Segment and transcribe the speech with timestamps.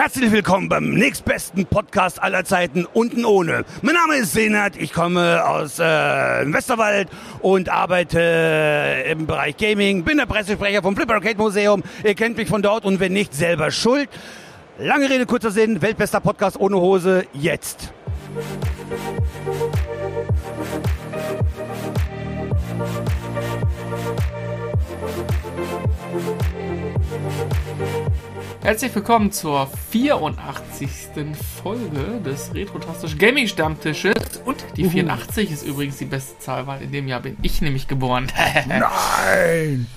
[0.00, 3.66] Herzlich willkommen beim nächstbesten Podcast aller Zeiten, unten ohne.
[3.82, 7.10] Mein Name ist Senat, ich komme aus äh, Westerwald
[7.42, 11.82] und arbeite im Bereich Gaming, bin der Pressesprecher vom Flipper Arcade Museum.
[12.02, 14.08] Ihr kennt mich von dort und wenn nicht, selber schuld.
[14.78, 17.92] Lange Rede, kurzer Sinn, weltbester Podcast ohne Hose, jetzt.
[28.70, 30.88] Herzlich willkommen zur 84.
[31.60, 34.14] Folge des Retrotastisch Gaming Stammtisches.
[34.44, 37.88] Und die 84 ist übrigens die beste Zahl, weil in dem Jahr bin ich nämlich
[37.88, 38.28] geboren.
[38.68, 39.88] Nein!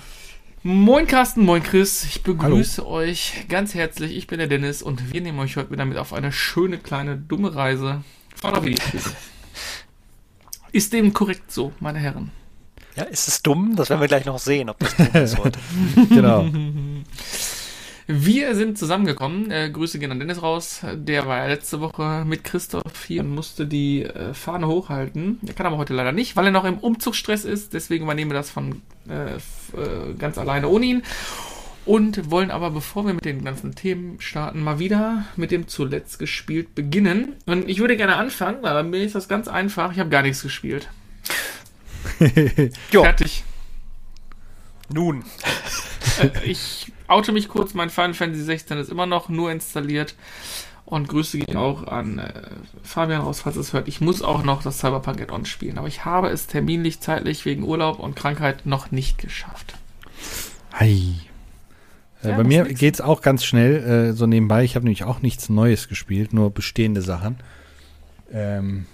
[0.63, 2.03] Moin Carsten, moin Chris.
[2.03, 2.94] Ich begrüße Hallo.
[2.95, 4.17] euch ganz herzlich.
[4.17, 7.16] Ich bin der Dennis und wir nehmen euch heute wieder mit auf eine schöne kleine
[7.16, 8.03] dumme Reise.
[8.35, 8.66] Fahrt
[10.71, 12.31] Ist dem korrekt so, meine Herren?
[12.95, 13.75] Ja, ist es dumm?
[13.75, 15.59] Das werden wir gleich noch sehen, ob das dumm ist heute.
[16.09, 16.47] genau.
[18.05, 19.49] Wir sind zusammengekommen.
[19.49, 20.81] Äh, Grüße gehen an Dennis raus.
[20.94, 25.39] Der war ja letzte Woche mit Christoph hier und musste die äh, Fahne hochhalten.
[25.45, 27.73] Er kann aber heute leider nicht, weil er noch im Umzugsstress ist.
[27.73, 31.03] Deswegen übernehmen wir das von äh, äh, ganz alleine ohne ihn.
[31.86, 36.17] Und wollen aber, bevor wir mit den ganzen Themen starten, mal wieder mit dem zuletzt
[36.17, 37.36] gespielt beginnen.
[37.45, 39.92] Und ich würde gerne anfangen, weil dann ist das ganz einfach.
[39.92, 40.88] Ich habe gar nichts gespielt.
[42.89, 43.44] Fertig.
[44.89, 45.25] Nun.
[46.22, 50.15] Äh, ich oute mich kurz, mein Final Fantasy 16 ist immer noch nur installiert.
[50.85, 52.31] Und Grüße gehen auch an äh,
[52.83, 53.87] Fabian raus, falls es hört.
[53.87, 57.63] Ich muss auch noch das Cyberpunk Add-on spielen, aber ich habe es terminlich, zeitlich, wegen
[57.63, 59.75] Urlaub und Krankheit noch nicht geschafft.
[60.73, 61.15] Hi.
[62.21, 64.63] Äh, ja, bei mir geht es auch ganz schnell, äh, so nebenbei.
[64.63, 67.37] Ich habe nämlich auch nichts Neues gespielt, nur bestehende Sachen.
[68.31, 68.85] Ähm,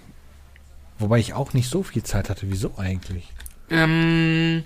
[0.98, 2.46] wobei ich auch nicht so viel Zeit hatte.
[2.50, 3.28] Wieso eigentlich?
[3.68, 4.64] Ähm, hm,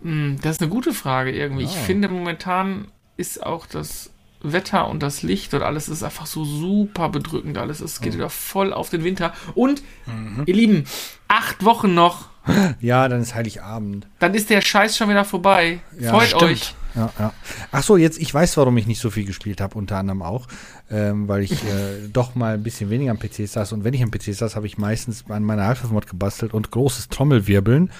[0.00, 1.64] das ist eine gute Frage irgendwie.
[1.64, 1.68] Oh.
[1.68, 4.10] Ich finde momentan ist auch das
[4.42, 7.58] Wetter und das Licht und alles ist einfach so super bedrückend.
[7.58, 8.18] Alles es geht mhm.
[8.18, 9.32] wieder voll auf den Winter.
[9.54, 10.42] Und, mhm.
[10.46, 10.84] ihr Lieben,
[11.28, 12.28] acht Wochen noch.
[12.80, 14.06] Ja, dann ist Heiligabend.
[14.20, 15.80] Dann ist der Scheiß schon wieder vorbei.
[15.98, 16.42] Ja, Freut stimmt.
[16.42, 16.74] euch.
[16.94, 17.32] Ja, ja.
[17.72, 20.46] Ach so, jetzt, ich weiß, warum ich nicht so viel gespielt habe, unter anderem auch,
[20.88, 23.72] ähm, weil ich äh, doch mal ein bisschen weniger am PC saß.
[23.72, 27.08] Und wenn ich am PC saß, habe ich meistens an meiner Half-Mod gebastelt und großes
[27.08, 27.90] Trommelwirbeln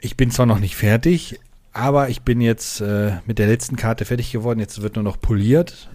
[0.00, 1.40] ich bin zwar noch nicht fertig,
[1.72, 4.60] aber ich bin jetzt äh, mit der letzten Karte fertig geworden.
[4.60, 5.88] Jetzt wird nur noch poliert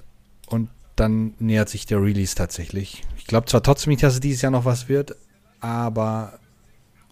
[0.48, 3.04] und dann nähert sich der Release tatsächlich.
[3.18, 5.16] Ich glaube zwar trotzdem nicht, dass es dieses Jahr noch was wird,
[5.60, 6.40] aber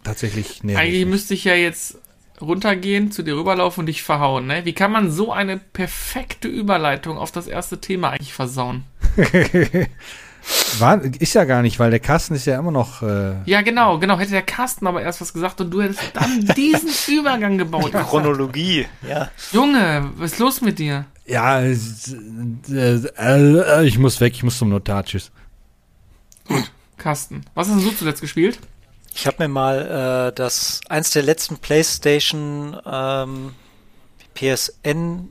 [0.04, 1.98] tatsächlich nähert Eigentlich müsste ich ja jetzt
[2.40, 4.66] runtergehen, zu dir rüberlaufen und dich verhauen, ne?
[4.66, 8.84] Wie kann man so eine perfekte Überleitung auf das erste Thema eigentlich versauen?
[10.80, 13.02] War, ist ja gar nicht, weil der Kasten ist ja immer noch.
[13.02, 14.20] Äh ja, genau, genau.
[14.20, 17.92] Hätte der Kasten aber erst was gesagt und du hättest dann diesen Übergang gebaut.
[17.92, 19.30] Chronologie, ja.
[19.52, 21.06] Junge, was ist los mit dir?
[21.26, 21.76] Ja, äh,
[22.72, 25.06] äh, ich muss weg, ich muss zum Notar.
[25.06, 25.32] Tschüss.
[26.48, 27.46] Gut, Kasten.
[27.54, 28.60] Was hast du zuletzt gespielt?
[29.16, 33.54] Ich habe mir mal äh, das eins der letzten PlayStation ähm,
[34.34, 35.30] PSN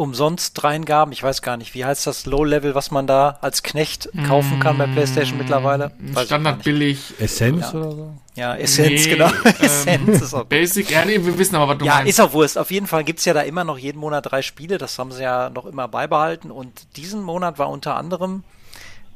[0.00, 1.12] umsonst Dreingaben.
[1.12, 4.78] Ich weiß gar nicht, wie heißt das Low-Level, was man da als Knecht kaufen kann
[4.78, 5.92] bei PlayStation mittlerweile?
[5.98, 7.12] Weiß Standard billig.
[7.18, 7.78] Essenz ja.
[7.78, 8.14] oder so?
[8.34, 9.28] Ja, Essenz, nee, genau.
[9.44, 12.08] Ähm, Essenz ist auch Basic, ja, nee, wir wissen aber, was du ja, meinst.
[12.08, 12.56] ist auch Wurst.
[12.56, 14.78] Auf jeden Fall gibt's ja da immer noch jeden Monat drei Spiele.
[14.78, 16.50] Das haben sie ja noch immer beibehalten.
[16.50, 18.42] Und diesen Monat war unter anderem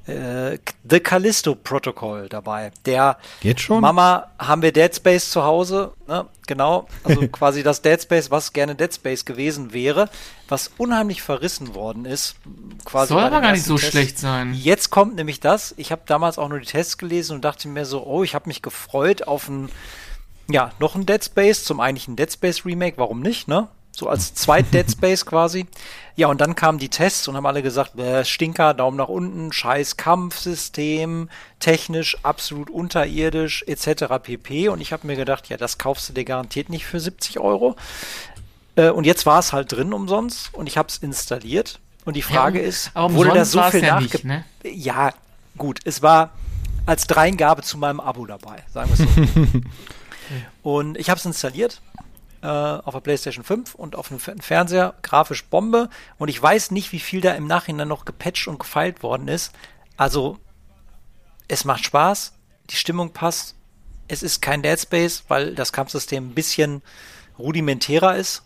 [0.06, 2.72] äh, The Callisto Protocol dabei.
[2.84, 3.80] Der Geht schon?
[3.80, 5.92] Mama, haben wir Dead Space zu Hause?
[6.06, 6.26] Ne?
[6.46, 10.08] Genau, also quasi das Dead Space, was gerne Dead Space gewesen wäre,
[10.48, 12.36] was unheimlich verrissen worden ist.
[12.84, 13.90] Quasi Soll aber gar nicht so Tests.
[13.90, 14.54] schlecht sein.
[14.54, 15.74] Jetzt kommt nämlich das.
[15.78, 18.48] Ich habe damals auch nur die Tests gelesen und dachte mir so, oh, ich habe
[18.48, 19.70] mich gefreut auf ein
[20.48, 23.68] ja, noch ein Dead Space, zum eigentlichen Dead Space Remake, warum nicht, ne?
[23.94, 25.66] So als zweit Dead Space quasi.
[26.16, 29.52] Ja, und dann kamen die Tests und haben alle gesagt, äh, Stinker, Daumen nach unten,
[29.52, 31.28] scheiß Kampfsystem,
[31.58, 34.04] technisch absolut unterirdisch, etc.
[34.22, 34.68] pp.
[34.68, 37.76] Und ich habe mir gedacht, ja, das kaufst du dir garantiert nicht für 70 Euro.
[38.76, 41.80] Äh, und jetzt war es halt drin umsonst und ich habe es installiert.
[42.04, 44.26] Und die Frage ja, ist, wurde da so viel ja nachge...
[44.26, 44.44] Ne?
[44.62, 45.12] Ja,
[45.56, 46.30] gut, es war
[46.86, 49.60] als Dreingabe zu meinem Abo dabei, sagen wir es so.
[50.70, 51.80] und ich habe es installiert
[52.44, 55.88] äh, auf der PlayStation 5 und auf dem Fernseher grafisch Bombe.
[56.18, 59.52] Und ich weiß nicht, wie viel da im Nachhinein noch gepatcht und gefeilt worden ist.
[59.96, 60.38] Also,
[61.48, 62.34] es macht Spaß,
[62.70, 63.54] die Stimmung passt.
[64.08, 66.82] Es ist kein Dead Space, weil das Kampfsystem ein bisschen
[67.38, 68.42] rudimentärer ist.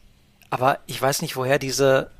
[0.50, 2.10] Aber ich weiß nicht, woher diese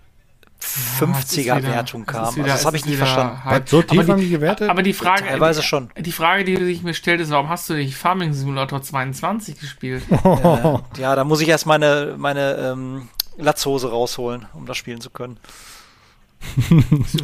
[0.61, 2.35] 50er-Wertung kam.
[2.35, 3.45] Wieder, also das habe ich nie verstanden.
[3.45, 3.69] Halt.
[3.69, 4.69] So tief haben die gewertet?
[4.69, 5.91] Aber die Frage, Teilweise schon.
[5.97, 10.03] Die Frage, die sich mir stellt, ist, warum hast du nicht Farming Simulator 22 gespielt?
[10.11, 15.11] äh, ja, da muss ich erst meine, meine ähm, Latzhose rausholen, um das spielen zu
[15.11, 15.39] können.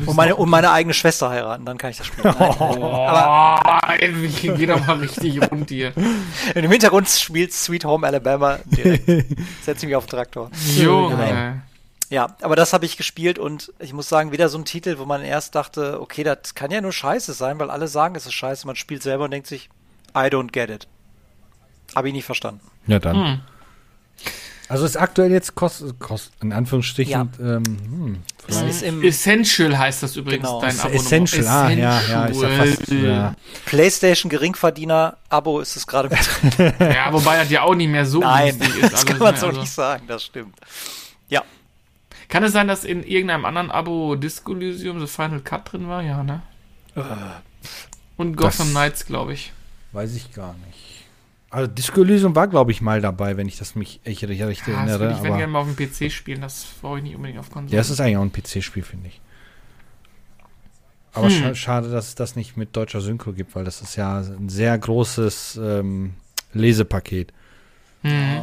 [0.07, 2.35] Und meine, und meine eigene Schwester heiraten, dann kann ich das spielen.
[2.37, 2.59] Nein.
[2.61, 5.93] Aber geh doch mal richtig rund hier.
[6.55, 9.07] Im Hintergrund spielt Sweet Home Alabama direkt.
[9.63, 10.51] Setze ich mich auf den Traktor.
[10.77, 11.63] Junge.
[12.11, 15.05] Ja, aber das habe ich gespielt und ich muss sagen, wieder so ein Titel, wo
[15.05, 18.35] man erst dachte, okay, das kann ja nur scheiße sein, weil alle sagen, es ist
[18.35, 18.67] scheiße.
[18.67, 19.69] Man spielt selber und denkt sich,
[20.15, 20.87] I don't get it.
[21.97, 22.61] Habe ich nicht verstanden.
[22.87, 23.17] Ja, dann.
[23.17, 23.41] Hm.
[24.69, 27.27] Also ist aktuell jetzt kost, kost in Anführungsstrichen, Ja.
[27.39, 30.61] ähm, hm, Es ist im Essential heißt das übrigens, Genau.
[30.61, 31.05] dein Abonnement.
[31.05, 33.35] Essential, ah, ja, ja, ist ja fast, ja.
[33.67, 36.19] PlayStation Geringverdiener-Abo ist es gerade mit
[36.59, 36.73] drin.
[36.81, 38.83] Ja, wobei das ja auch nicht mehr so Nein, ist.
[38.85, 40.55] das alles, kann man so Also, nicht sagen, das stimmt.
[41.29, 41.43] Ja,
[42.29, 46.03] Kann es sein, dass in irgendeinem anderen Abo Disco Elysium The Final Cut drin war?
[46.03, 46.43] Ja, ne?
[48.17, 49.53] Und Gotham Das- Knights, glaube ich.
[49.93, 51.05] weiß ich gar nicht.
[51.51, 54.67] Also Disco Elysium war, glaube ich, mal dabei, wenn ich das mich echt richtig, richtig
[54.69, 55.01] Ja, das erinnere.
[55.01, 56.41] würde ich, wenn gerne mal auf dem PC spielen.
[56.41, 57.75] Das brauche ich nicht unbedingt auf Konsole.
[57.75, 59.21] ja, es ist eigentlich auch ein PC-Spiel, finde ich.
[61.13, 61.31] Aber Hm.
[61.31, 64.49] scha schade, dass es das nicht mit deutscher Synchro gibt, weil das ist ja ein
[64.49, 66.15] sehr großes ähm,
[66.53, 67.33] Lesepaket.
[68.03, 68.43] Hm.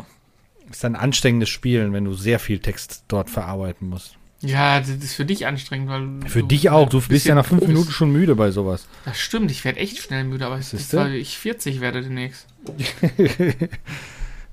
[0.72, 4.18] Ist ein anstrengendes Spielen, wenn du sehr viel Text dort verarbeiten musst.
[4.42, 6.90] Ja, das ist für dich anstrengend, weil Für dich auch.
[6.90, 7.68] Du bist ja nach fünf bist.
[7.72, 8.88] Minuten schon müde bei sowas.
[9.06, 12.48] Das stimmt, ich werde echt schnell müde, aber es ist, weil ich 40 werde demnächst.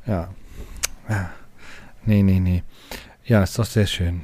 [0.07, 0.31] Ja.
[1.07, 1.31] ja.
[2.07, 2.63] Nee, nee, nee.
[3.27, 4.23] Ja, ist doch sehr schön.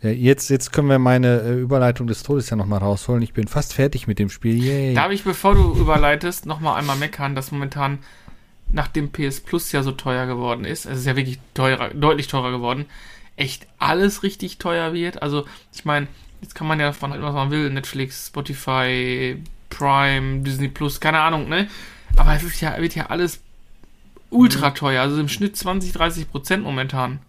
[0.00, 3.22] Ja, jetzt, jetzt können wir meine äh, Überleitung des Todes ja nochmal rausholen.
[3.22, 4.54] Ich bin fast fertig mit dem Spiel.
[4.62, 4.94] Yay.
[4.94, 7.98] Darf ich, bevor du überleitest, nochmal einmal meckern, dass momentan,
[8.74, 12.50] nachdem PS Plus ja so teuer geworden ist, es ist ja wirklich teurer, deutlich teurer
[12.50, 12.86] geworden,
[13.36, 15.22] echt alles richtig teuer wird.
[15.22, 16.08] Also, ich meine,
[16.42, 19.40] jetzt kann man ja davon halten, was man will, Netflix, Spotify,
[19.70, 21.68] Prime, Disney Plus, keine Ahnung, ne?
[22.16, 23.40] Aber es ja, wird ja alles
[24.30, 27.20] ultra teuer, also im Schnitt 20, 30 Prozent momentan.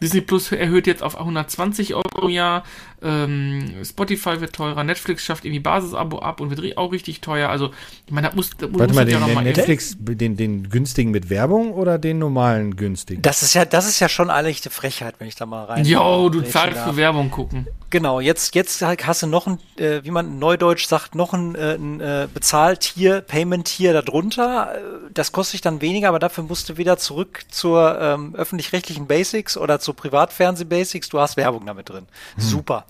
[0.00, 2.64] Disney Plus erhöht jetzt auf 120 Euro im Jahr,
[3.02, 7.48] ähm, Spotify wird teurer, Netflix schafft irgendwie Basisabo ab und wird auch richtig teuer.
[7.48, 7.70] Also,
[8.06, 10.36] ich meine, da muss, da muss Warte mal, ja den, noch den mal Netflix, den,
[10.36, 13.22] den günstigen mit Werbung oder den normalen günstigen?
[13.22, 15.84] das ist ja, das ist ja schon eine echte Frechheit, wenn ich da mal rein.
[15.84, 17.66] Jo, du zahlst für Werbung gucken.
[17.90, 21.74] Genau, jetzt, jetzt hast du noch ein, äh, wie man neudeutsch sagt, noch ein, äh,
[21.74, 24.74] ein äh, Bezahltier, Payment-Tier darunter.
[24.74, 29.06] Äh, Das kostet dich dann weniger, aber dafür musst du wieder zurück zur ähm, öffentlich-rechtlichen
[29.06, 31.08] Basics oder zur Privatfernseh-Basics.
[31.08, 32.06] Du hast Werbung damit drin.
[32.36, 32.84] Super.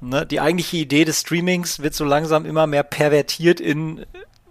[0.00, 0.26] Ne?
[0.26, 4.04] Die eigentliche Idee des Streamings wird so langsam immer mehr pervertiert in,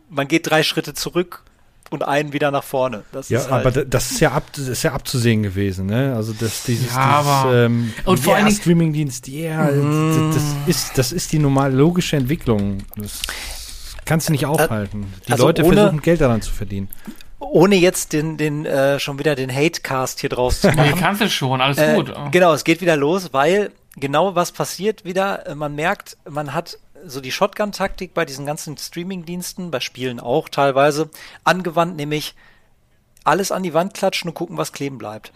[0.10, 1.44] man geht drei Schritte zurück
[1.92, 3.04] und einen wieder nach vorne.
[3.12, 5.86] Das Ja, ist halt, aber da- das ist ja, ab, das ist ja abzusehen gewesen,
[5.86, 6.14] ne?
[6.16, 10.44] Also das, dieses, Ja, aber- dieses ähm, Und vor yeah, Dingen- Streamingdienst, yeah, das, das
[10.66, 12.80] ist, das ist die normale logische Entwicklung.
[12.96, 13.22] Das
[14.06, 15.14] kannst du nicht aufhalten.
[15.28, 16.90] Die also Leute ohne- versuchen Geld daran zu verdienen.
[17.40, 20.94] ohne jetzt den, den äh, schon wieder den Hate-Cast hier draus zu machen.
[20.96, 22.12] Nee, kannst du schon, alles Äh, gut.
[22.32, 25.48] Genau, es geht wieder los, weil genau was passiert wieder.
[25.48, 30.48] Äh, Man merkt, man hat so die Shotgun-Taktik bei diesen ganzen Streaming-Diensten, bei Spielen auch
[30.50, 31.10] teilweise,
[31.44, 32.34] angewandt, nämlich
[33.26, 35.32] alles an die Wand klatschen und gucken, was kleben bleibt.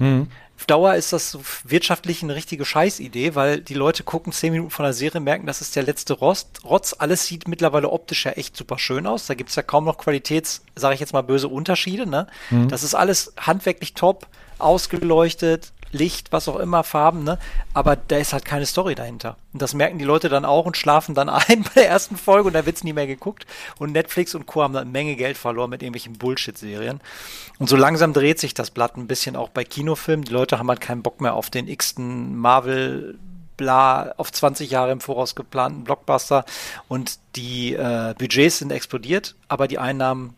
[0.57, 4.71] Auf Dauer ist das so wirtschaftlich eine richtige Scheißidee, weil die Leute gucken zehn Minuten
[4.71, 6.95] von der Serie, merken, das ist der letzte Rost, Rotz.
[6.98, 9.27] Alles sieht mittlerweile optisch ja echt super schön aus.
[9.27, 12.07] Da gibt's ja kaum noch Qualitäts, sage ich jetzt mal, böse Unterschiede.
[12.07, 12.27] Ne?
[12.68, 14.27] Das ist alles handwerklich top,
[14.59, 17.39] ausgeleuchtet, Licht, was auch immer, Farben, ne?
[17.73, 19.37] Aber da ist halt keine Story dahinter.
[19.53, 22.47] Und das merken die Leute dann auch und schlafen dann ein bei der ersten Folge
[22.47, 23.45] und da wird's nie mehr geguckt.
[23.79, 24.63] Und Netflix und Co.
[24.63, 27.01] haben dann eine Menge Geld verloren mit irgendwelchen Bullshit-Serien.
[27.59, 30.25] Und so langsam dreht sich das Blatt ein bisschen auch bei Kinofilmen.
[30.25, 33.17] Die Leute haben halt keinen Bock mehr auf den x-ten Marvel
[33.57, 36.45] bla auf 20 Jahre im Voraus geplanten Blockbuster
[36.87, 40.35] und die äh, Budgets sind explodiert, aber die Einnahmen,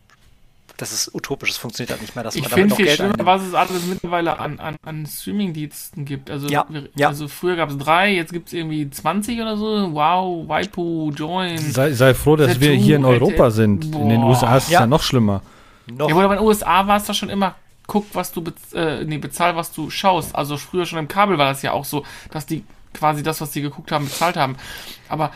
[0.80, 2.86] das ist utopisch, das funktioniert halt nicht mehr, dass Ich man damit finde noch viel
[2.86, 3.26] Geld schlimmer, einnimmt.
[3.26, 6.30] was es alles mittlerweile an, an, an Streaming-Diensten gibt.
[6.30, 7.08] Also, Ja, wir- ja.
[7.08, 9.92] also früher gab es drei, jetzt gibt es irgendwie 20 oder so.
[9.92, 11.58] Wow, Waipu, Join.
[11.58, 13.24] Sei, sei froh, dass Tattoo, wir hier in Alter.
[13.26, 13.84] Europa sind.
[13.84, 14.30] In den Boah.
[14.30, 14.80] USA ist es Ja.
[14.80, 15.42] ja noch schlimmer.
[15.86, 17.54] Noch, Ja, aber in den USA war es doch schon immer,
[17.86, 20.34] guck, was du, bez äh, nee, bezahl, was du schaust.
[20.34, 23.50] Also früher schon im Kabel war das ja auch so, dass die quasi das, was
[23.50, 24.56] die geguckt haben, bezahlt haben.
[25.08, 25.30] Aber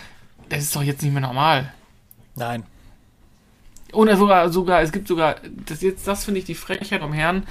[0.49, 1.73] das ist doch jetzt nicht mehr normal.
[2.37, 2.65] nein.
[3.95, 5.37] Oder sogar, sogar, es gibt sogar,
[5.67, 7.45] das jetzt, das finde ich die Frechheit um Herrn,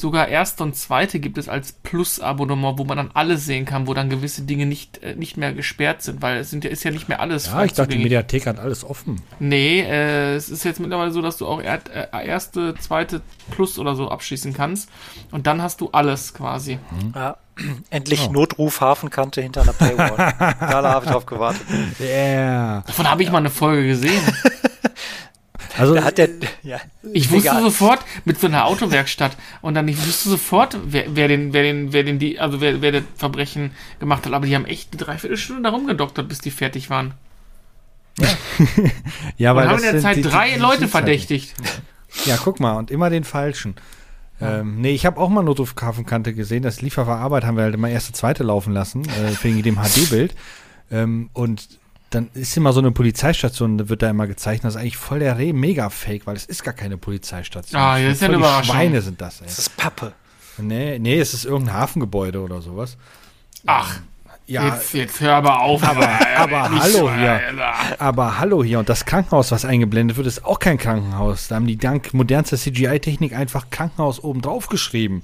[0.00, 3.94] sogar erste und zweite gibt es als Plus-Abonnement, wo man dann alles sehen kann, wo
[3.94, 6.90] dann gewisse Dinge nicht, äh, nicht mehr gesperrt sind, weil es sind ja, ist ja
[6.90, 8.02] nicht mehr alles Ja, ich dachte, die.
[8.02, 9.20] Mediathek hat alles offen.
[9.38, 13.78] Nee, äh, es ist jetzt mittlerweile so, dass du auch er, äh, erste, zweite Plus
[13.78, 14.88] oder so abschließen kannst.
[15.30, 16.78] Und dann hast du alles quasi.
[17.14, 17.36] Ja,
[17.90, 20.16] endlich Notruf Hafenkante hinter einer Paywall.
[20.38, 21.62] da habe ich drauf gewartet.
[22.00, 22.82] Yeah.
[22.86, 24.22] Davon habe ich mal eine Folge gesehen.
[25.78, 26.28] Also, Da hat der,
[26.62, 26.78] ja,
[27.12, 27.62] Ich wusste egal.
[27.62, 31.92] sofort mit so einer Autowerkstatt und dann ich wusste sofort, wer, wer den, wer den,
[31.92, 33.70] wer den die, also wer, wer das Verbrechen
[34.00, 34.32] gemacht hat.
[34.32, 37.14] Aber die haben echt eine Dreiviertelstunde da rumgedoktert, bis die fertig waren.
[39.36, 41.54] ja, Und weil haben das in der Zeit die- drei die Leute halt verdächtigt.
[42.24, 43.76] Ja, guck mal, und immer den falschen.
[44.40, 46.62] Ähm, nee, ich habe auch mal Notrufhafenkante gesehen.
[46.62, 49.62] Das lief auf der Arbeit, haben wir halt immer erste, zweite laufen lassen, äh, wegen
[49.62, 50.34] dem HD-Bild.
[50.90, 51.68] Ähm, und
[52.10, 54.64] dann ist immer so eine Polizeistation, da wird da immer gezeichnet.
[54.64, 57.80] Das ist eigentlich voll der Re mega Fake, weil es ist gar keine Polizeistation.
[57.80, 58.74] Ah, ja, ist ja eine die Überraschung.
[58.74, 59.46] Schweine sind das, ey.
[59.46, 60.12] Das ist Pappe.
[60.58, 62.96] Nee, nee, es ist irgendein Hafengebäude oder sowas.
[63.66, 64.00] Ach,
[64.46, 65.82] Ja, jetzt, jetzt hör aber auf.
[65.84, 67.32] Aber- aber Nicht hallo hier.
[67.32, 67.74] Alter.
[68.00, 71.48] Aber hallo hier, und das Krankenhaus, was eingeblendet wird, ist auch kein Krankenhaus.
[71.48, 75.22] Da haben die dank modernster CGI-Technik einfach Krankenhaus oben drauf geschrieben.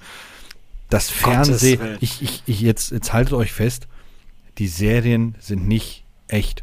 [0.90, 3.88] Das Fernsehen, ich, ich, ich jetzt, jetzt haltet euch fest,
[4.58, 6.62] die Serien sind nicht echt.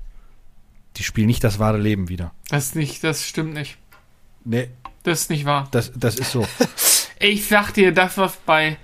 [0.97, 2.31] Die spielen nicht das wahre Leben wieder.
[2.49, 3.77] Das ist nicht, das stimmt nicht.
[4.43, 4.69] Nee,
[5.03, 5.67] Das ist nicht wahr.
[5.71, 6.45] das, das ist so.
[7.23, 8.77] Ich sag dir, das, was bei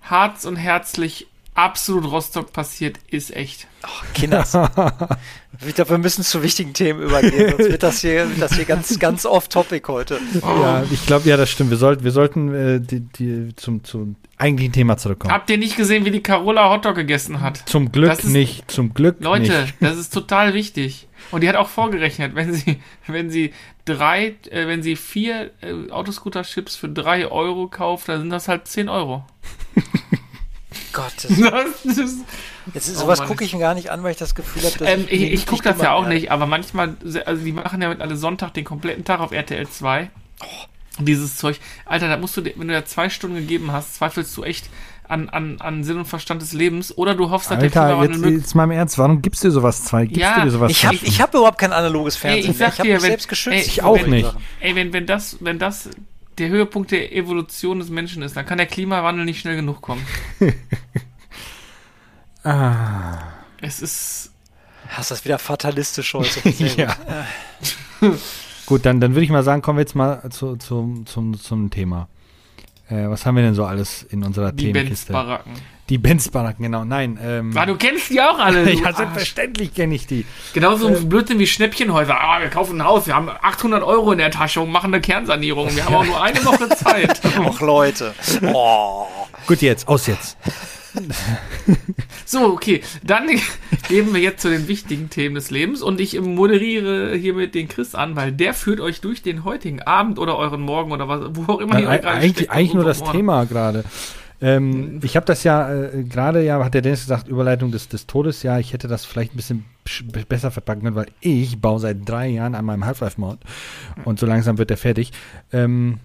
[0.00, 3.66] Harz und Herzlich absolut Rostock passiert, ist echt.
[4.14, 4.54] Kinders.
[5.66, 8.64] ich glaube, wir müssen zu wichtigen Themen übergehen, sonst wird das hier, wird das hier
[8.64, 10.18] ganz, ganz off-topic heute.
[10.42, 11.68] Ja, ich glaube, ja, das stimmt.
[11.68, 15.34] Wir sollten, wir sollten äh, die, die, zum, zum eigentlichen Thema zurückkommen.
[15.34, 17.62] Habt ihr nicht gesehen, wie die Carola Hotdog gegessen hat?
[17.68, 19.74] Zum Glück ist- nicht, zum Glück Leute, nicht.
[19.80, 21.08] das ist total wichtig.
[21.32, 23.52] Und die hat auch vorgerechnet, wenn sie, wenn sie
[23.84, 28.68] drei, äh, wenn sie vier äh, Autoscooter-Chips für drei Euro kauft, dann sind das halt
[28.68, 29.24] 10 Euro.
[30.92, 32.24] Gott, das, ist,
[32.74, 33.28] jetzt, Oh sowas Mann.
[33.28, 35.32] gucke ich mir gar nicht an, weil ich das Gefühl habe, dass ähm, ich, mir
[35.32, 38.52] ich gucke das ja auch nicht, aber manchmal, also die machen ja mit alle Sonntag
[38.54, 40.10] den kompletten Tag auf RTL 2.
[40.98, 41.58] Dieses Zeug.
[41.86, 44.68] Alter, da musst du, wenn du da zwei Stunden gegeben hast, zweifelst du echt
[45.08, 46.96] an, an, an Sinn und Verstand des Lebens.
[46.96, 49.48] Oder du hoffst, dass der Alter, Klimawandel jetzt, jetzt mal im Ernst, warum gibst du
[49.48, 50.06] dir sowas zwei?
[50.06, 52.50] Gibst Ja, du dir sowas Ich habe ich hab überhaupt kein analoges Fernsehen.
[52.52, 53.56] ich sag ich habe dir, mich wenn- selbst geschützt.
[53.56, 54.34] ey, Ich auch solchen nicht.
[54.60, 55.90] Ey, wenn, wenn das, wenn das
[56.38, 60.04] der Höhepunkt der Evolution des Menschen ist, dann kann der Klimawandel nicht schnell genug kommen.
[62.44, 63.18] ah,
[63.60, 64.30] Es ist.
[64.88, 66.40] Hast das wieder fatalistisch heute.
[66.76, 66.96] Ja.
[68.66, 71.70] Gut, dann, dann würde ich mal sagen, kommen wir jetzt mal zu, zum, zum, zum
[71.70, 72.08] Thema.
[72.92, 75.12] Äh, was haben wir denn so alles in unserer Die Themenkiste?
[75.12, 75.52] Benz-Baracken.
[75.88, 76.84] Die Benz-Baracken, genau.
[76.84, 78.70] Nein, ähm, Ah, du kennst die auch alle.
[78.72, 78.96] Ja, Arsch.
[78.96, 80.24] selbstverständlich kenne ich die.
[80.52, 82.18] Genauso ein Blödsinn wie Schnäppchenhäuser.
[82.20, 85.00] Ah, wir kaufen ein Haus, wir haben 800 Euro in der Tasche und machen eine
[85.00, 85.74] Kernsanierung.
[85.74, 87.20] Wir haben auch nur eine Woche Zeit.
[87.38, 88.14] Och, Leute.
[88.52, 89.06] Oh.
[89.46, 90.36] Gut, jetzt, aus jetzt.
[92.24, 92.82] So, okay.
[93.04, 93.26] Dann
[93.88, 97.94] gehen wir jetzt zu den wichtigen Themen des Lebens und ich moderiere hiermit den Chris
[97.94, 101.52] an, weil der führt euch durch den heutigen Abend oder euren Morgen oder was, wo
[101.52, 102.50] auch immer ihr euch gerade eigentlich steckt.
[102.50, 103.12] eigentlich nur das Ohren.
[103.12, 103.84] Thema gerade.
[104.40, 108.06] Ähm, ich habe das ja äh, gerade, ja, hat der Dennis gesagt, Überleitung des, des
[108.08, 108.42] Todes.
[108.42, 112.08] Ja, ich hätte das vielleicht ein bisschen sch- besser verpacken können, weil ich baue seit
[112.08, 113.38] drei Jahren an meinem Half-Life-Mod
[114.04, 115.12] und so langsam wird der fertig.
[115.52, 115.98] Ähm,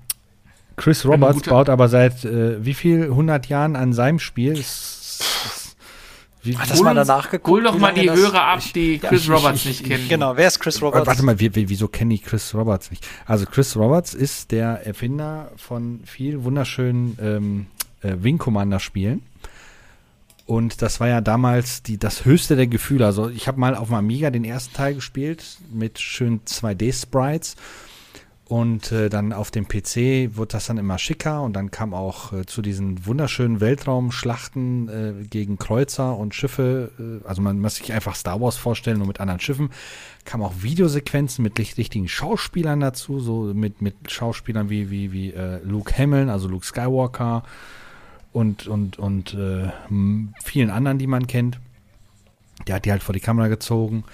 [0.78, 4.54] Chris Roberts baut aber seit äh, wie viel 100 Jahren an seinem Spiel?
[4.54, 5.76] Es- es-
[6.44, 7.48] wie, Hat das Hol mal danach geguckt?
[7.58, 10.08] Hol doch mal die das- Hörer ab, die Chris ich- Roberts ich- nicht ich- kennen.
[10.08, 11.06] Genau, wer ist Chris Roberts?
[11.08, 13.06] Warte mal, wie, wie, wieso kenne ich Chris Roberts nicht?
[13.26, 17.66] Also Chris Roberts ist der Erfinder von vielen wunderschönen ähm,
[18.02, 19.24] äh, Wing Commander Spielen.
[20.46, 23.06] Und das war ja damals die, das höchste der Gefühle.
[23.06, 25.44] Also ich habe mal auf dem Amiga den ersten Teil gespielt
[25.74, 27.56] mit schön 2D-Sprites.
[28.48, 32.32] Und äh, dann auf dem PC wurde das dann immer schicker und dann kam auch
[32.32, 37.92] äh, zu diesen wunderschönen Weltraumschlachten äh, gegen Kreuzer und Schiffe, äh, also man muss sich
[37.92, 39.70] einfach Star Wars vorstellen, nur mit anderen Schiffen,
[40.24, 45.60] kam auch Videosequenzen mit richtigen Schauspielern dazu, so mit, mit Schauspielern wie, wie, wie äh,
[45.66, 47.44] Luke Hamill, also Luke Skywalker
[48.32, 49.68] und, und, und äh,
[50.42, 51.60] vielen anderen, die man kennt.
[52.66, 54.06] Der hat die halt vor die Kamera gezogen.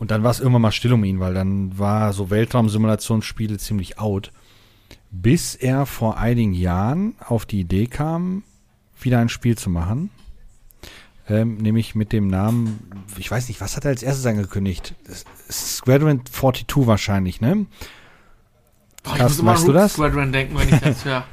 [0.00, 3.98] Und dann war es irgendwann mal still um ihn, weil dann war so Weltraumsimulationsspiele ziemlich
[3.98, 4.32] out.
[5.10, 8.42] Bis er vor einigen Jahren auf die Idee kam,
[8.98, 10.10] wieder ein Spiel zu machen.
[11.28, 14.94] Ähm, nämlich mit dem Namen, ich weiß nicht, was hat er als erstes angekündigt?
[15.50, 17.66] Squadron 42 wahrscheinlich, ne?
[19.04, 19.92] Ich Carsten, weißt an du das?
[19.92, 21.24] Squadron denken, wenn ich das höre.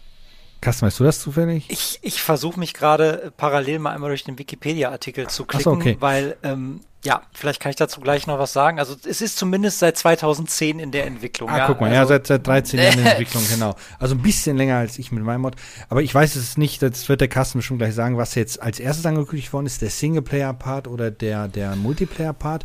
[0.62, 1.66] Carsten, weißt du das zufällig?
[1.68, 5.72] Ich, ich versuche mich gerade äh, parallel mal einmal durch den Wikipedia-Artikel zu klicken, so,
[5.72, 5.96] okay.
[6.00, 8.80] weil, ähm, ja, vielleicht kann ich dazu gleich noch was sagen.
[8.80, 11.48] Also es ist zumindest seit 2010 in der Entwicklung.
[11.48, 13.76] Ah, ja, guck mal, also, ja, seit, seit 13 Jahren in Entwicklung, genau.
[14.00, 15.54] Also ein bisschen länger als ich mit meinem Mod.
[15.88, 18.80] Aber ich weiß es nicht, das wird der Carsten bestimmt gleich sagen, was jetzt als
[18.80, 22.64] erstes angekündigt worden ist, der Singleplayer-Part oder der, der Multiplayer-Part.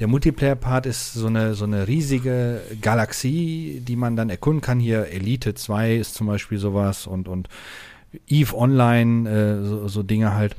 [0.00, 4.80] Der Multiplayer-Part ist so eine, so eine riesige Galaxie, die man dann erkunden kann.
[4.80, 7.48] Hier Elite 2 ist zum Beispiel sowas und, und
[8.26, 10.56] Eve Online, äh, so, so Dinge halt.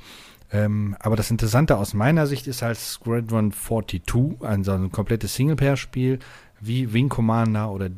[0.51, 6.19] Ähm, aber das Interessante aus meiner Sicht ist halt Squadron 42, also ein komplettes Singleplayer-Spiel,
[6.59, 7.89] wie Wing Commander oder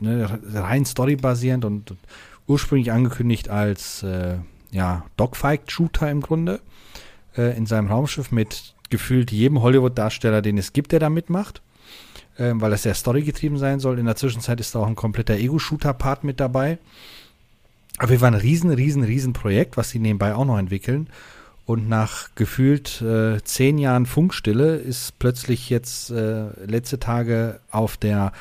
[0.00, 1.96] ne, rein storybasierend und,
[2.46, 4.36] ursprünglich angekündigt als äh,
[4.70, 6.60] ja, Dogfight-Shooter im Grunde
[7.36, 11.62] äh, in seinem Raumschiff mit gefühlt jedem Hollywood-Darsteller, den es gibt, der da mitmacht,
[12.36, 13.98] äh, weil das sehr storygetrieben sein soll.
[13.98, 16.78] In der Zwischenzeit ist da auch ein kompletter Ego-Shooter-Part mit dabei.
[17.98, 21.08] Aber wir waren ein riesen, riesen, riesen Projekt, was sie nebenbei auch noch entwickeln.
[21.66, 28.32] Und nach gefühlt äh, zehn Jahren Funkstille ist plötzlich jetzt äh, letzte Tage auf der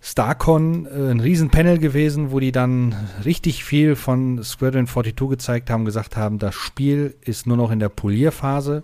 [0.00, 5.84] StarCon äh, ein Riesenpanel gewesen, wo die dann richtig viel von Squadron 42 gezeigt haben,
[5.84, 8.82] gesagt haben, das Spiel ist nur noch in der Polierphase.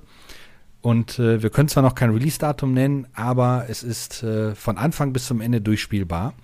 [0.80, 5.12] Und äh, wir können zwar noch kein Release-Datum nennen, aber es ist äh, von Anfang
[5.12, 6.34] bis zum Ende durchspielbar.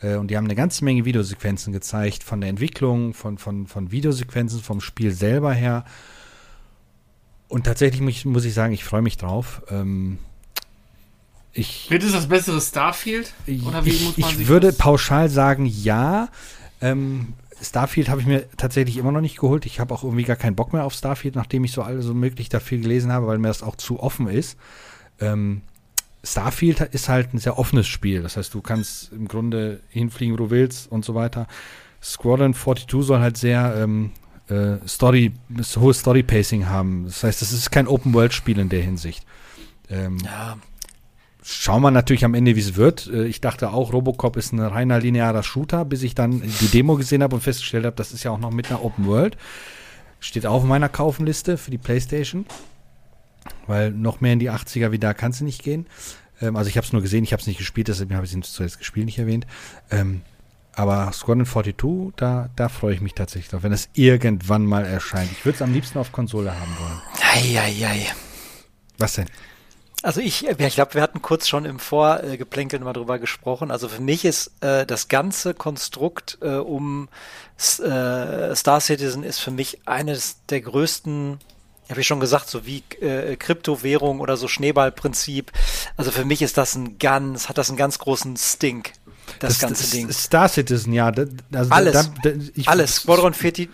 [0.00, 3.92] Äh, und die haben eine ganze Menge Videosequenzen gezeigt, von der Entwicklung, von, von, von
[3.92, 5.84] Videosequenzen, vom Spiel selber her.
[7.50, 9.62] Und tatsächlich muss ich, muss ich sagen, ich freue mich drauf.
[9.68, 10.18] Ähm,
[11.52, 13.34] ich, Wird es das bessere Starfield?
[13.66, 14.78] Oder wie ich, muss man ich würde das?
[14.78, 16.28] pauschal sagen, ja.
[16.80, 19.66] Ähm, Starfield habe ich mir tatsächlich immer noch nicht geholt.
[19.66, 22.14] Ich habe auch irgendwie gar keinen Bock mehr auf Starfield, nachdem ich so alles so
[22.14, 24.56] möglich dafür gelesen habe, weil mir das auch zu offen ist.
[25.18, 25.62] Ähm,
[26.22, 28.22] Starfield ist halt ein sehr offenes Spiel.
[28.22, 31.48] Das heißt, du kannst im Grunde hinfliegen, wo du willst und so weiter.
[32.00, 34.12] Squadron 42 soll halt sehr ähm,
[34.50, 35.32] äh, Story,
[35.76, 37.04] hohes Story-Pacing haben.
[37.04, 39.24] Das heißt, es ist kein Open-World-Spiel in der Hinsicht.
[39.88, 40.58] Ähm, ja.
[41.42, 43.06] Schauen wir natürlich am Ende, wie es wird.
[43.06, 46.96] Äh, ich dachte auch, Robocop ist ein reiner linearer Shooter, bis ich dann die Demo
[46.96, 49.36] gesehen habe und festgestellt habe, das ist ja auch noch mit einer Open World.
[50.20, 52.44] Steht auch auf meiner Kaufenliste für die Playstation.
[53.66, 55.86] Weil noch mehr in die 80er wie da kann es nicht gehen.
[56.40, 58.34] Ähm, also ich habe es nur gesehen, ich habe es nicht gespielt, deshalb habe ich
[58.34, 59.46] es zuerst gespielt nicht erwähnt.
[59.90, 60.22] Ähm,
[60.74, 65.30] aber Squadron 42, da, da freue ich mich tatsächlich drauf, wenn es irgendwann mal erscheint.
[65.32, 67.02] Ich würde es am liebsten auf Konsole haben wollen.
[67.34, 68.06] Eieiei.
[68.98, 69.26] Was denn?
[70.02, 73.70] Also ich, ich glaube, wir hatten kurz schon im Vorgeplänkel mal drüber gesprochen.
[73.70, 77.08] Also für mich ist äh, das ganze Konstrukt äh, um
[77.58, 81.38] äh, Star Citizen ist für mich eines der größten
[81.90, 85.50] habe ich schon gesagt, so wie äh, Kryptowährung oder so Schneeballprinzip.
[85.96, 88.92] Also für mich ist das ein ganz, hat das einen ganz großen Stink.
[89.40, 90.12] Das, das ganze das Ding.
[90.12, 91.06] Star Citizen, ja.
[91.52, 91.92] Also alles.
[92.22, 92.96] Da, da, ich, alles.
[92.96, 93.68] Squadron 42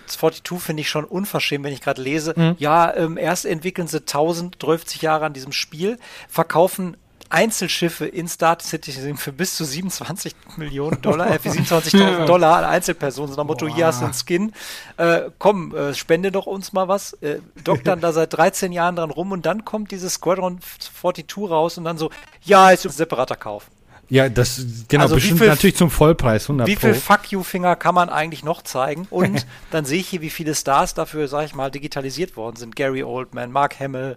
[0.58, 2.34] finde ich schon unverschämt, wenn ich gerade lese.
[2.36, 2.56] Mhm.
[2.58, 5.98] Ja, ähm, erst entwickeln sie 1030 Jahre an diesem Spiel,
[6.28, 6.96] verkaufen
[7.28, 12.64] Einzelschiffe in Star Citizen für bis zu 27 Millionen Dollar, äh, für 27.000 Dollar an
[12.64, 13.32] Einzelpersonen.
[13.32, 14.52] So nach Motto, hier hast du einen Skin.
[14.96, 17.14] Äh, komm, äh, spende doch uns mal was.
[17.14, 21.78] Äh, doktern da seit 13 Jahren dran rum und dann kommt dieses Squadron 42 raus
[21.78, 22.10] und dann so,
[22.42, 23.68] ja, ist ein separater Kauf.
[24.08, 27.74] Ja, das genau also bestimmt viel, natürlich zum Vollpreis 100 Wie viel Fuck you Finger
[27.74, 29.06] kann man eigentlich noch zeigen?
[29.10, 32.76] Und dann sehe ich hier, wie viele Stars dafür, sag ich mal, digitalisiert worden sind.
[32.76, 34.16] Gary Oldman, Mark Hamill,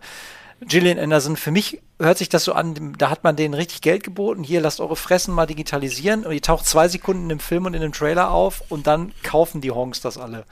[0.62, 4.04] Gillian Anderson, für mich hört sich das so an, da hat man denen richtig Geld
[4.04, 4.44] geboten.
[4.44, 6.26] Hier, lasst eure Fressen mal digitalisieren.
[6.26, 9.62] Und die taucht zwei Sekunden im Film und in dem Trailer auf und dann kaufen
[9.62, 10.46] die Honks das alle.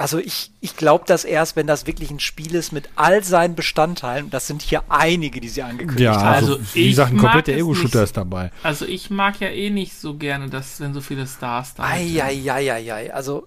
[0.00, 3.54] Also ich, ich glaube das erst, wenn das wirklich ein Spiel ist mit all seinen
[3.54, 4.30] Bestandteilen.
[4.30, 6.34] Das sind hier einige, die sie angekündigt ja, haben.
[6.34, 8.50] Also, also wie gesagt, ein kompletter Ego-Shooter ist dabei.
[8.62, 12.20] Also ich mag ja eh nicht so gerne, dass wenn so viele Stars da sind.
[12.20, 13.12] Eieieiei.
[13.12, 13.46] Also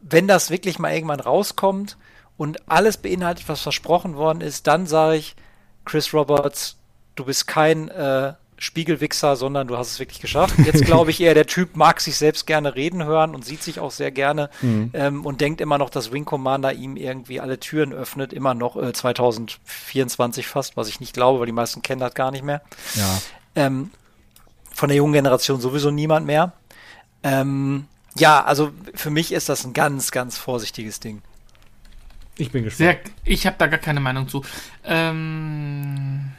[0.00, 1.96] wenn das wirklich mal irgendwann rauskommt,
[2.38, 5.36] und alles beinhaltet, was versprochen worden ist, dann sage ich,
[5.84, 6.76] Chris Roberts,
[7.16, 10.54] du bist kein äh, Spiegelwichser, sondern du hast es wirklich geschafft.
[10.64, 13.80] Jetzt glaube ich eher, der Typ mag sich selbst gerne reden hören und sieht sich
[13.80, 14.90] auch sehr gerne mhm.
[14.94, 18.76] ähm, und denkt immer noch, dass Wing Commander ihm irgendwie alle Türen öffnet, immer noch
[18.76, 22.62] äh, 2024 fast, was ich nicht glaube, weil die meisten kennen das gar nicht mehr.
[22.94, 23.20] Ja.
[23.54, 23.90] Ähm,
[24.72, 26.52] von der jungen Generation sowieso niemand mehr.
[27.22, 31.22] Ähm, ja, also für mich ist das ein ganz, ganz vorsichtiges Ding.
[32.36, 32.76] Ich bin gespannt.
[32.76, 34.44] Sehr, ich habe da gar keine Meinung zu.
[34.84, 36.30] Ähm,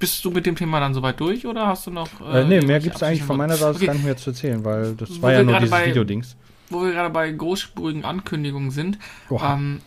[0.00, 2.08] bist du mit dem Thema dann soweit durch oder hast du noch.
[2.20, 3.86] Äh, äh, nee, mehr gibt es eigentlich von meiner Seite okay.
[3.86, 6.36] gar nicht mehr zu erzählen, weil das wo war ja nur dieses bei, Videodings.
[6.68, 8.98] Wo wir gerade bei großspurigen Ankündigungen sind.
[9.30, 9.80] Ähm,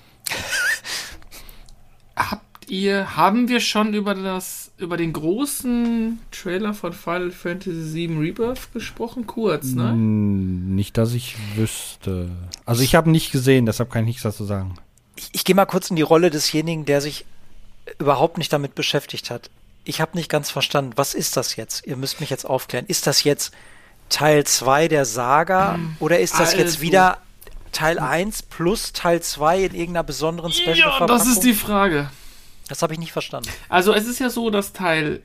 [2.16, 8.18] habt ihr, haben wir schon über das, über den großen Trailer von Final Fantasy VII
[8.18, 9.28] Rebirth gesprochen?
[9.28, 9.94] Kurz, ne?
[9.94, 12.30] Nicht, dass ich wüsste.
[12.66, 14.76] Also ich habe nicht gesehen, deshalb kann ich nichts dazu sagen
[15.16, 17.26] ich, ich gehe mal kurz in die Rolle desjenigen, der sich
[18.00, 19.50] überhaupt nicht damit beschäftigt hat.
[19.84, 21.86] Ich habe nicht ganz verstanden, was ist das jetzt?
[21.86, 22.86] Ihr müsst mich jetzt aufklären.
[22.88, 23.54] Ist das jetzt
[24.10, 25.98] Teil 2 der Saga hm.
[26.00, 26.58] oder ist das also.
[26.58, 27.20] jetzt wieder
[27.72, 32.10] Teil 1 plus Teil 2 in irgendeiner besonderen Special Ja, das ist die Frage.
[32.70, 33.50] Das habe ich nicht verstanden.
[33.68, 35.22] Also es ist ja so, dass Teil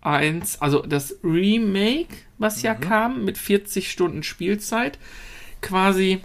[0.00, 2.64] 1, also das Remake, was mhm.
[2.64, 4.98] ja kam mit 40 Stunden Spielzeit,
[5.60, 6.20] quasi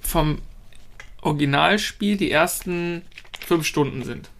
[0.00, 0.40] vom
[1.22, 3.02] Originalspiel die ersten
[3.40, 4.30] fünf Stunden sind.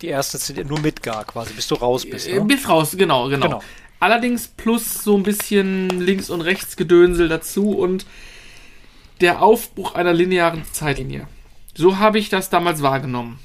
[0.00, 2.26] Die erste CD, nur Midgar quasi, bis du raus bist.
[2.28, 2.44] Äh, Ne?
[2.46, 3.62] Bis raus, genau, genau, Genau.
[3.98, 8.04] Allerdings plus so ein bisschen links und rechts Gedönsel dazu und
[9.22, 11.28] der Aufbruch einer linearen Zeitlinie.
[11.74, 13.38] So habe ich das damals wahrgenommen.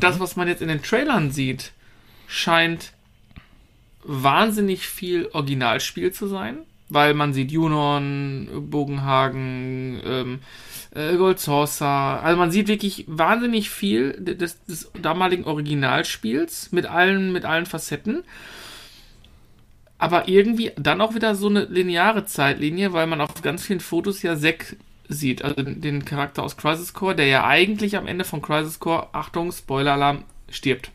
[0.00, 1.72] Das, was man jetzt in den Trailern sieht,
[2.26, 2.92] scheint
[4.04, 6.58] wahnsinnig viel Originalspiel zu sein,
[6.88, 10.38] weil man sieht Junon, Bogenhagen, ähm,
[10.94, 17.32] äh, Gold Saucer, also man sieht wirklich wahnsinnig viel des, des damaligen Originalspiels mit allen,
[17.32, 18.24] mit allen Facetten.
[19.98, 24.22] Aber irgendwie dann auch wieder so eine lineare Zeitlinie, weil man auf ganz vielen Fotos
[24.22, 24.76] ja Zack
[25.08, 29.08] sieht, also den Charakter aus Crisis Core, der ja eigentlich am Ende von Crisis Core,
[29.12, 30.92] Achtung, Spoiler-Alarm, stirbt.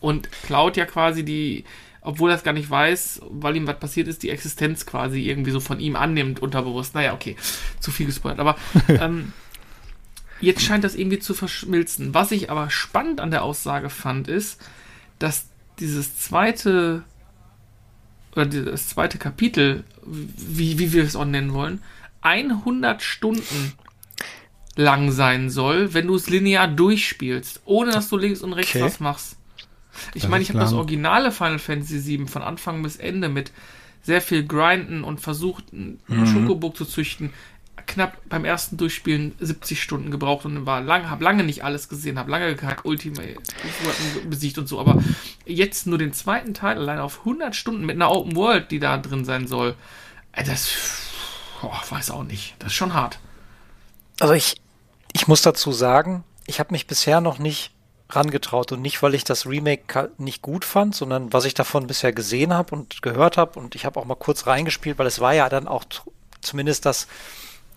[0.00, 1.64] Und klaut ja quasi die,
[2.04, 5.50] obwohl er es gar nicht weiß, weil ihm was passiert ist, die Existenz quasi irgendwie
[5.50, 6.94] so von ihm annimmt, unterbewusst.
[6.94, 7.34] Naja, okay,
[7.80, 8.38] zu viel gespoilert.
[8.38, 8.56] Aber
[8.88, 9.32] ähm,
[10.40, 12.14] jetzt scheint das irgendwie zu verschmilzen.
[12.14, 14.60] Was ich aber spannend an der Aussage fand, ist,
[15.18, 15.46] dass
[15.80, 17.04] dieses zweite
[18.32, 21.82] oder das zweite Kapitel, wie, wie wir es auch nennen wollen,
[22.20, 23.72] 100 Stunden
[24.76, 28.84] lang sein soll, wenn du es linear durchspielst, ohne dass du links und rechts Okay.
[28.84, 29.36] was machst.
[30.14, 33.52] Ich Das meine, ich habe das originale Final Fantasy VII von Anfang bis Ende mit
[34.02, 36.26] sehr viel Grinden und versucht, einen Mhm.
[36.26, 37.30] Schokoburg zu züchten.
[37.86, 42.18] Knapp beim ersten Durchspielen 70 Stunden gebraucht und war lang, habe lange nicht alles gesehen,
[42.18, 43.34] habe lange gehackt, Ultimate
[44.28, 45.02] besiegt und so, aber
[45.44, 48.96] jetzt nur den zweiten Teil allein auf 100 Stunden mit einer Open World, die da
[48.96, 49.74] drin sein soll.
[50.32, 50.70] Ey, Das,
[51.62, 52.54] oh, weiß auch nicht.
[52.58, 53.18] Das ist schon hart.
[54.20, 54.56] Also ich,
[55.12, 57.72] ich muss dazu sagen, ich habe mich bisher noch nicht
[58.10, 62.12] rangetraut und nicht, weil ich das Remake nicht gut fand, sondern was ich davon bisher
[62.12, 65.34] gesehen habe und gehört habe und ich habe auch mal kurz reingespielt, weil es war
[65.34, 65.84] ja dann auch
[66.40, 67.06] zumindest das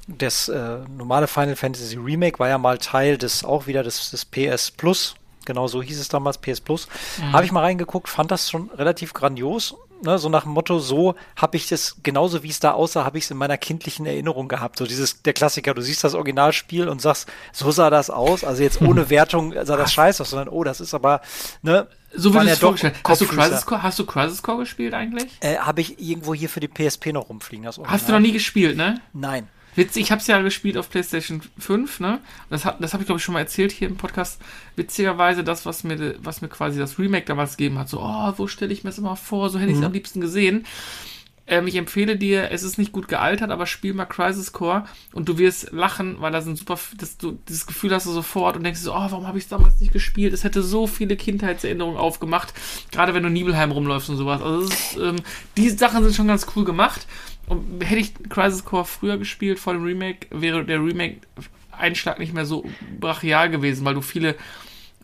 [0.07, 4.23] das äh, normale Final Fantasy Remake war ja mal Teil des auch wieder des, des
[4.23, 6.87] PS Plus, genau so hieß es damals PS Plus.
[7.33, 9.75] Habe ich mal reingeguckt, fand das schon relativ grandios.
[10.03, 13.17] Ne, so nach dem Motto, so habe ich das, genauso wie es da aussah, habe
[13.17, 14.77] ich es in meiner kindlichen Erinnerung gehabt.
[14.77, 18.43] So dieses, der Klassiker, du siehst das Originalspiel und sagst, so sah das aus.
[18.43, 21.21] Also jetzt ohne Wertung sah das scheiße aus, sondern oh, das ist aber,
[21.63, 23.21] ne, So wie ja es vorgestellt hast.
[23.21, 23.25] Du.
[23.25, 25.31] Crisis Core, hast du Crisis Core gespielt eigentlich?
[25.41, 27.65] äh, habe ich irgendwo hier für die PSP noch rumfliegen.
[27.65, 29.01] Das Hast du noch nie gespielt, ne?
[29.13, 29.47] Nein.
[29.77, 32.19] Witzig, ich habe es ja gespielt auf PlayStation 5, ne?
[32.49, 34.41] Das, hat- das habe ich, glaube ich, schon mal erzählt hier im Podcast.
[34.75, 37.87] Witzigerweise das, was mir, was mir quasi das Remake damals gegeben hat.
[37.87, 39.49] So, oh, wo stelle ich mir das immer vor?
[39.49, 40.65] So hätte ich es am liebsten gesehen.
[41.47, 44.83] Ähm, ich empfehle dir, es ist nicht gut gealtert, aber spiel mal Crisis Core
[45.13, 48.57] und du wirst lachen, weil da sind super, dass du dieses Gefühl hast du sofort
[48.57, 50.33] und denkst so, oh, warum habe ich es damals nicht gespielt?
[50.33, 52.53] Es hätte so viele Kindheitserinnerungen aufgemacht,
[52.91, 54.41] gerade wenn du Nibelheim rumläufst und sowas.
[54.41, 55.15] Also ist, ähm,
[55.55, 57.07] die Sachen sind schon ganz cool gemacht.
[57.47, 62.45] Und hätte ich Crisis Core früher gespielt vor dem Remake, wäre der Remake-Einschlag nicht mehr
[62.45, 62.65] so
[62.99, 64.36] brachial gewesen, weil du viele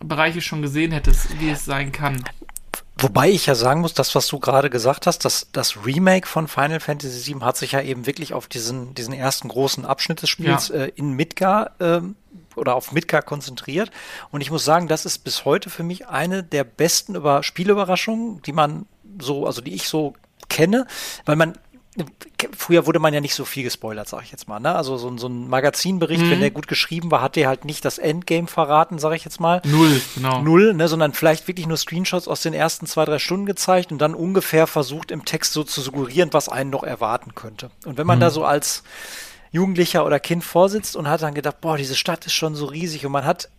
[0.03, 2.21] Bereiche schon gesehen hättest, wie es sein kann.
[2.97, 6.47] Wobei ich ja sagen muss, das, was du gerade gesagt hast, das, das Remake von
[6.47, 10.29] Final Fantasy VII hat sich ja eben wirklich auf diesen, diesen ersten großen Abschnitt des
[10.29, 10.75] Spiels Ja.
[10.75, 12.15] äh, in Midgar ähm,
[12.55, 13.89] oder auf Midgar konzentriert.
[14.31, 18.41] Und ich muss sagen, das ist bis heute für mich eine der besten Über Spielüberraschungen,
[18.43, 18.85] die man
[19.19, 20.13] so, also die ich so
[20.49, 20.85] kenne,
[21.25, 21.57] weil man
[22.57, 24.59] Früher wurde man ja nicht so viel gespoilert, sag ich jetzt mal.
[24.59, 24.73] Ne?
[24.75, 27.85] Also so, ein- so ein Magazinbericht, wenn der gut geschrieben war, hat der halt nicht
[27.85, 30.41] das Endgame verraten, sag ich jetzt mal Null, genau.
[30.41, 33.99] null, ne, sondern vielleicht wirklich nur Screenshots aus den ersten zwei, drei Stunden gezeigt und
[33.99, 37.69] dann ungefähr versucht im Text so zu suggerieren, was einen noch erwarten könnte.
[37.85, 38.83] Und wenn man da so als
[39.51, 43.05] Jugendlicher oder Kind vorsitzt und hat dann gedacht, boah, diese Stadt ist schon so riesig
[43.05, 43.49] und man hat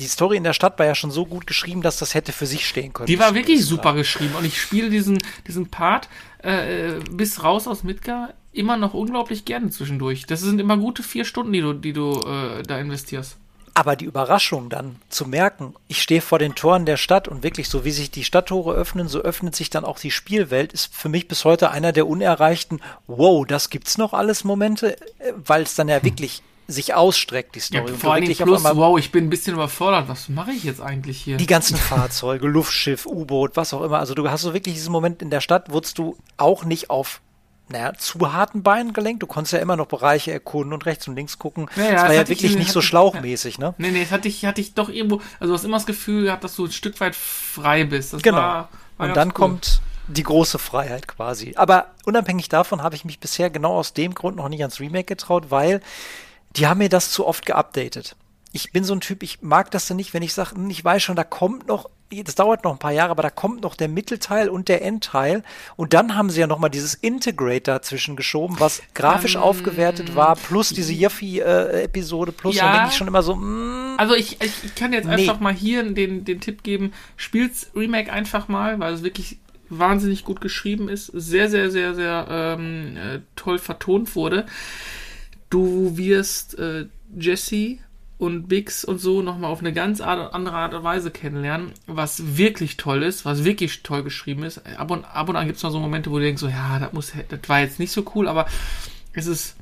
[0.00, 2.46] die Story in der Stadt war ja schon so gut geschrieben, dass das hätte für
[2.46, 3.06] sich stehen können.
[3.06, 6.08] Die war wirklich super geschrieben und ich spiele diesen, diesen Part
[6.42, 10.26] äh, bis raus aus Midgar immer noch unglaublich gerne zwischendurch.
[10.26, 13.36] Das sind immer gute vier Stunden, die du, die du äh, da investierst.
[13.74, 17.68] Aber die Überraschung dann zu merken, ich stehe vor den Toren der Stadt und wirklich
[17.68, 21.10] so wie sich die Stadttore öffnen, so öffnet sich dann auch die Spielwelt, ist für
[21.10, 25.74] mich bis heute einer der unerreichten, wow, das gibt's noch alles Momente, äh, weil es
[25.74, 27.92] dann ja wirklich sich ausstreckt, die Ja, Story.
[27.92, 30.08] und vor wirklich auf plus, wow, ich bin ein bisschen überfordert.
[30.08, 31.36] Was mache ich jetzt eigentlich hier?
[31.36, 33.98] die ganzen Fahrzeuge, Luftschiff, U-Boot, was auch immer.
[33.98, 37.20] Also du hast so wirklich diesen Moment in der Stadt, wurdest du auch nicht auf
[37.68, 39.24] naja, zu harten Beinen gelenkt.
[39.24, 41.68] Du konntest ja immer noch Bereiche erkunden und rechts und links gucken.
[41.74, 43.74] Ja, ja, das war das ja hatte ich- wirklich nicht so schlauchmäßig, ne?
[43.78, 46.24] Nee, nee, das hatte ich, hatte ich doch irgendwo, also du hast immer das Gefühl
[46.26, 48.12] gehabt, dass du ein Stück weit frei bist.
[48.12, 48.36] Das Genau.
[48.36, 49.34] war, war und dann cool.
[49.34, 51.54] kommt die große Freiheit quasi.
[51.56, 55.06] Aber unabhängig davon habe ich mich bisher genau aus dem Grund noch nicht ans Remake
[55.06, 55.80] getraut, weil
[56.56, 58.16] die haben mir das zu oft geupdatet.
[58.52, 60.82] Ich bin so ein Typ, ich mag das dann nicht, wenn ich sage, hm, ich
[60.84, 61.90] weiß schon, da kommt noch
[62.24, 65.42] das dauert noch ein paar Jahre, aber da kommt noch der Mittelteil und der Endteil.
[65.74, 70.36] Und dann haben sie ja nochmal dieses Integrate dazwischen geschoben, was grafisch Ähm, aufgewertet war,
[70.36, 72.62] plus diese Yuffie-Episode, plus Ja.
[72.66, 75.14] dann denke ich schon immer so, mm, Also ich, ich, ich kann jetzt Nee.
[75.14, 79.38] einfach mal hier den, den Tipp geben, spielt's Remake einfach mal, weil es wirklich
[79.68, 84.46] wahnsinnig gut geschrieben ist, sehr, sehr, sehr, sehr ähm, äh, toll vertont wurde.
[85.50, 87.78] Du wirst äh, Jesse
[88.18, 92.76] und Bix und so nochmal auf eine ganz andere Art und Weise kennenlernen, was wirklich
[92.78, 94.66] toll ist, was wirklich toll geschrieben ist.
[94.78, 96.78] Ab und, ab und an gibt es noch so Momente, wo du denkst, so, ja,
[96.78, 98.46] das, muss, das war jetzt nicht so cool, aber
[99.12, 99.56] es ist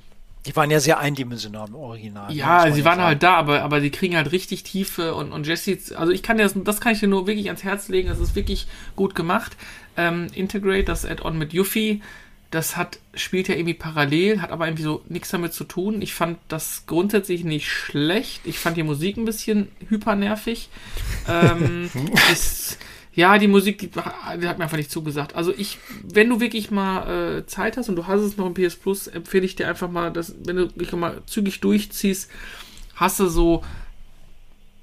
[0.46, 2.30] die waren ja sehr eindimensional im Original.
[2.30, 3.02] ja, sie waren sagen.
[3.02, 6.36] halt da, aber, aber die kriegen halt richtig Tiefe und, und Jesse, also ich kann
[6.36, 9.14] dir das, das kann ich dir nur wirklich ans Herz legen, das ist wirklich gut
[9.14, 9.56] gemacht.
[9.96, 12.02] Ähm, Integrate, das Add-on mit Yuffie,
[12.54, 16.00] das hat, spielt ja irgendwie parallel, hat aber irgendwie so nichts damit zu tun.
[16.00, 18.42] Ich fand das grundsätzlich nicht schlecht.
[18.44, 20.68] Ich fand die Musik ein bisschen hypernervig.
[21.28, 21.90] ähm,
[22.30, 22.78] ist,
[23.12, 25.34] ja, die Musik, die, die hat mir einfach nicht zugesagt.
[25.34, 28.54] Also ich, wenn du wirklich mal äh, Zeit hast und du hast es noch im
[28.54, 32.30] PS Plus, empfehle ich dir einfach mal, dass, wenn du dich mal zügig durchziehst,
[32.94, 33.64] hast du so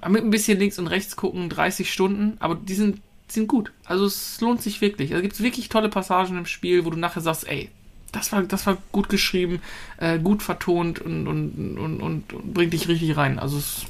[0.09, 2.99] mit ein bisschen links und rechts gucken, 30 Stunden, aber die sind,
[3.33, 3.71] sind gut.
[3.85, 5.11] Also es lohnt sich wirklich.
[5.11, 7.69] Also gibt es wirklich tolle Passagen im Spiel, wo du nachher sagst, ey,
[8.11, 9.61] das war, das war gut geschrieben,
[9.97, 13.39] äh, gut vertont und, und, und, und, bringt dich richtig rein.
[13.39, 13.85] Also es.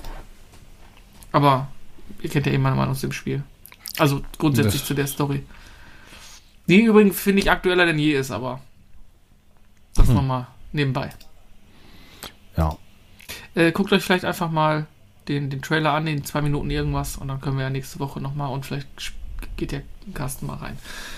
[1.32, 1.70] Aber
[2.22, 3.44] ihr kennt ja eh meine Meinung aus dem Spiel.
[3.98, 5.44] Also grundsätzlich Das- zu der Story.
[6.68, 8.62] Die übrigens finde ich aktueller denn je ist, aber
[9.96, 10.16] das Hm.
[10.16, 11.10] nochmal nebenbei.
[12.56, 12.78] Ja.
[13.56, 14.86] Äh, guckt euch vielleicht einfach mal
[15.28, 18.22] den, den Trailer an, den zwei Minuten irgendwas, und dann können wir ja nächste Woche
[18.22, 18.88] nochmal und vielleicht
[19.58, 19.82] geht der
[20.14, 20.78] Carsten mal rein.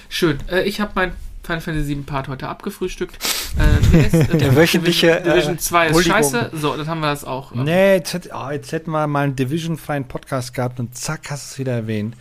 [0.09, 0.37] Schön.
[0.51, 1.11] Äh, ich habe mein
[1.43, 3.15] Final Fantasy 7 Part heute abgefrühstückt.
[3.57, 6.17] Äh, PS, äh, Der wöchentliche, Division, Division äh, 2 ist Huldigung.
[6.17, 6.51] scheiße.
[6.53, 7.53] So, dann haben wir das auch.
[7.53, 11.49] Nee, jetzt, hätt- ah, jetzt hätten wir mal einen Division-freien Podcast gehabt und zack, hast
[11.49, 12.15] du es wieder erwähnt.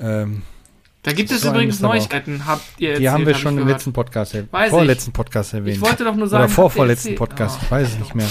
[0.00, 0.42] Ähm,
[1.02, 1.80] Da gibt es So übrigens.
[1.80, 4.70] Neuigkeiten, habt ihr die erzählt, haben wir hab schon ich im letzten Podcast, Weiß ich.
[4.70, 5.76] vorletzten Podcast erwähnt.
[5.76, 7.64] Ich wollte doch nur sagen, Oder vorvorletzten Podcast, erzählt?
[7.64, 8.28] ich weiß es nicht mehr.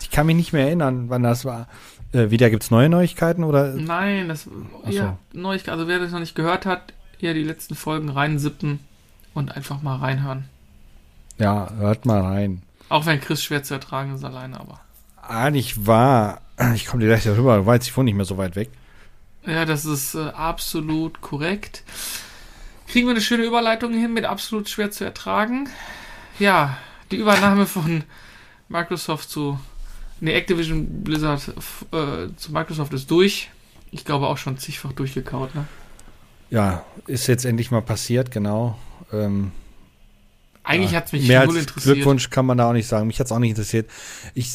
[0.00, 1.68] Ich kann mich nicht mehr erinnern, wann das war.
[2.12, 3.72] Äh, wieder gibt's neue Neuigkeiten oder?
[3.74, 4.48] Nein, das
[4.84, 4.92] Ach so.
[4.92, 5.72] ja, Neuigkeit.
[5.72, 8.80] Also wer das noch nicht gehört hat, hier die letzten Folgen reinsippen
[9.34, 10.44] und einfach mal reinhören.
[11.38, 12.62] Ja, hört mal rein.
[12.88, 14.80] Auch wenn Chris schwer zu ertragen ist alleine, aber.
[15.20, 16.40] Ah, nicht wahr.
[16.74, 18.70] Ich komme dir gleich darüber, du weißt, ich wohne nicht mehr so weit weg.
[19.46, 21.82] Ja, das ist äh, absolut korrekt.
[22.86, 25.68] Kriegen wir eine schöne Überleitung hin mit absolut schwer zu ertragen.
[26.38, 26.76] Ja,
[27.10, 28.04] die Übernahme von
[28.68, 29.58] Microsoft zu.
[30.22, 31.48] Ne, Activision Blizzard
[31.90, 33.50] äh, zu Microsoft ist durch.
[33.90, 35.64] Ich glaube auch schon zigfach durchgekaut, ne?
[36.48, 38.78] Ja, ist jetzt endlich mal passiert, genau.
[39.12, 39.50] Ähm,
[40.64, 41.96] Eigentlich ja, hat's mich mehr null als interessiert.
[41.96, 43.06] Glückwunsch kann man da auch nicht sagen.
[43.06, 43.90] Mich hat's auch nicht interessiert.
[44.34, 44.52] Ich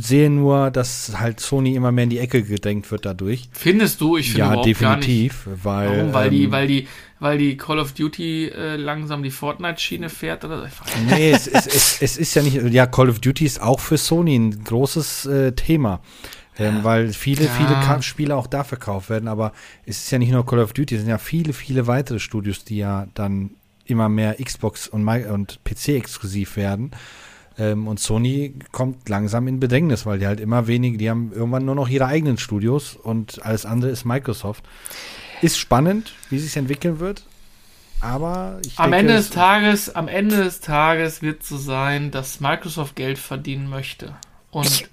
[0.00, 3.48] sehe nur, dass halt Sony immer mehr in die Ecke gedrängt wird dadurch.
[3.52, 4.16] Findest du?
[4.16, 5.64] Ich finde ja, überhaupt definitiv, gar nicht.
[5.64, 6.12] weil Warum?
[6.12, 10.44] Weil die, ähm, weil die, weil die Call of Duty äh, langsam die Fortnite-Schiene fährt
[10.44, 10.68] oder.
[11.08, 13.96] Nee, es, es, es, es ist ja nicht, ja, Call of Duty ist auch für
[13.96, 16.00] Sony ein großes äh, Thema.
[16.58, 17.50] Ähm, weil viele, Ja.
[17.50, 19.52] viele Spiele auch da verkauft werden, aber
[19.86, 22.64] es ist ja nicht nur Call of Duty, es sind ja viele, viele weitere Studios,
[22.64, 23.52] die ja dann
[23.84, 26.92] immer mehr Xbox und, und PC exklusiv werden.
[27.58, 31.64] Ähm, und Sony kommt langsam in Bedrängnis, weil die halt immer weniger, die haben irgendwann
[31.64, 34.64] nur noch ihre eigenen Studios und alles andere ist Microsoft.
[35.42, 37.24] Ist spannend, wie sich entwickeln wird,
[38.00, 42.10] aber ich Am denke, Ende es- des Tages, am Ende des Tages wird so sein,
[42.10, 44.14] dass Microsoft Geld verdienen möchte.
[44.50, 44.88] Und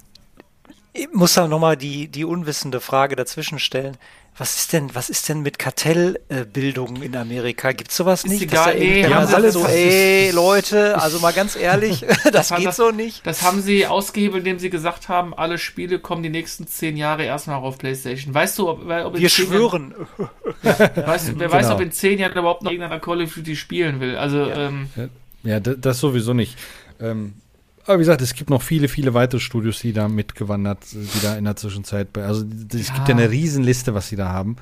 [0.94, 3.96] Ich muss da nochmal die, die unwissende Frage dazwischen stellen.
[4.38, 7.74] Was ist denn, was ist denn mit Kartellbildung in Amerika?
[7.74, 8.44] Gibt's sowas Ist nicht?
[8.44, 12.48] egal, ey, irgendwer haben sie alles- so, das ey, Leute, also mal ganz ehrlich, das
[12.48, 13.26] fand geht das- so nicht.
[13.28, 17.26] das haben sie ausgehebelt, indem sie gesagt haben, alle Spiele kommen die nächsten zehn Jahre
[17.26, 18.34] erstmal auf PlayStation.
[18.34, 19.94] Weißt du, ob, ob Wir schwören.
[20.64, 21.76] Jahren, weißt, wer weiß, Genau.
[21.76, 24.16] ob in zehn Jahren überhaupt noch irgendeiner Call of Duty spielen will.
[24.16, 24.88] Also, ähm,
[25.44, 26.58] Ja, das, das sowieso nicht.
[27.02, 27.34] Ähm,
[27.90, 31.36] aber wie gesagt, es gibt noch viele, viele weitere Studios, die da mitgewandert, die da
[31.38, 32.16] in der Zwischenzeit.
[32.18, 32.94] Also es Ja.
[32.96, 34.58] gibt ja eine Riesenliste, was sie da haben.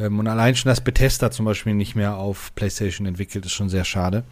[0.00, 3.68] Ähm, und allein schon, dass Bethesda zum Beispiel nicht mehr auf PlayStation entwickelt, ist schon
[3.68, 4.24] sehr schade.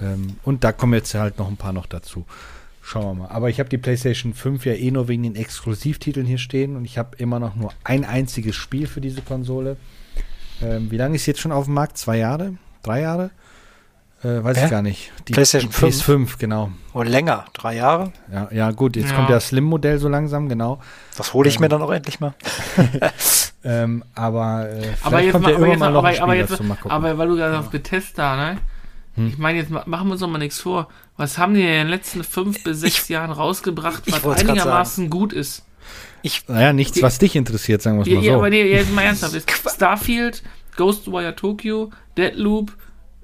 [0.00, 2.24] Ähm, und da kommen jetzt halt noch ein paar noch dazu.
[2.82, 3.28] Schauen wir mal.
[3.28, 6.84] Aber ich habe die PlayStation 5 ja eh nur wegen den Exklusivtiteln hier stehen und
[6.84, 9.76] ich habe immer noch nur ein einziges Spiel für diese Konsole.
[10.62, 11.98] Ähm, wie lange ist sie jetzt schon auf dem Markt?
[11.98, 12.54] Zwei Jahre?
[12.82, 13.30] Drei Jahre?
[14.22, 14.64] Äh, weiß Hä?
[14.66, 15.12] ich gar nicht.
[15.28, 16.70] Die, PlayStation die PS5, genau.
[16.92, 18.12] Oder länger, drei Jahre.
[18.30, 19.16] Ja, ja gut, jetzt Ja.
[19.16, 20.80] kommt der Slim-Modell so langsam, genau.
[21.16, 22.34] Das hole ich mir dann auch endlich mal.
[23.62, 26.12] Ähm, aber äh, aber jetzt kommt mal, ja aber irgendwann jetzt mal mal, noch aber,
[26.12, 26.62] Spiel aber jetzt.
[26.62, 28.58] Mal aber weil du gerade auf Bethesda, ne?
[29.16, 29.26] Hm.
[29.28, 30.88] Ich meine, jetzt ma- machen wir uns doch mal nichts vor.
[31.18, 35.34] Was haben die in den letzten fünf bis sechs Jahren rausgebracht, ich was einigermaßen gut
[35.34, 35.66] ist?
[36.22, 38.38] Ich, Naja, nichts, was dich interessiert, sagen wir es Ja, mal ja, so.
[38.38, 39.34] aber nee, jetzt mal ernsthaft.
[39.74, 40.42] Starfield,
[40.76, 42.72] Ghostwire Tokyo, Deadloop,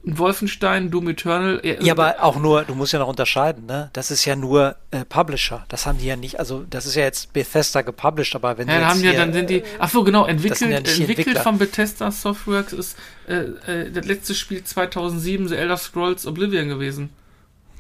[0.07, 1.61] Wolfenstein, Doom Eternal.
[1.65, 3.91] Ja, ja, aber auch nur, du musst ja noch unterscheiden, ne?
[3.93, 5.65] Das ist ja nur äh, Publisher.
[5.69, 8.75] Das haben die ja nicht, also das ist ja jetzt Bethesda gepublished, aber wenn Ja,
[8.75, 9.63] dann jetzt haben die, ja- hier, dann sind die.
[9.81, 10.25] Ach so, genau.
[10.27, 11.43] Entwickelt, ja entwickelt Entwickler.
[11.43, 12.97] von Bethesda Softworks ist
[13.29, 13.35] äh,
[13.67, 17.11] äh, das letzte Spiel 2007 The Elder Scrolls Oblivion gewesen.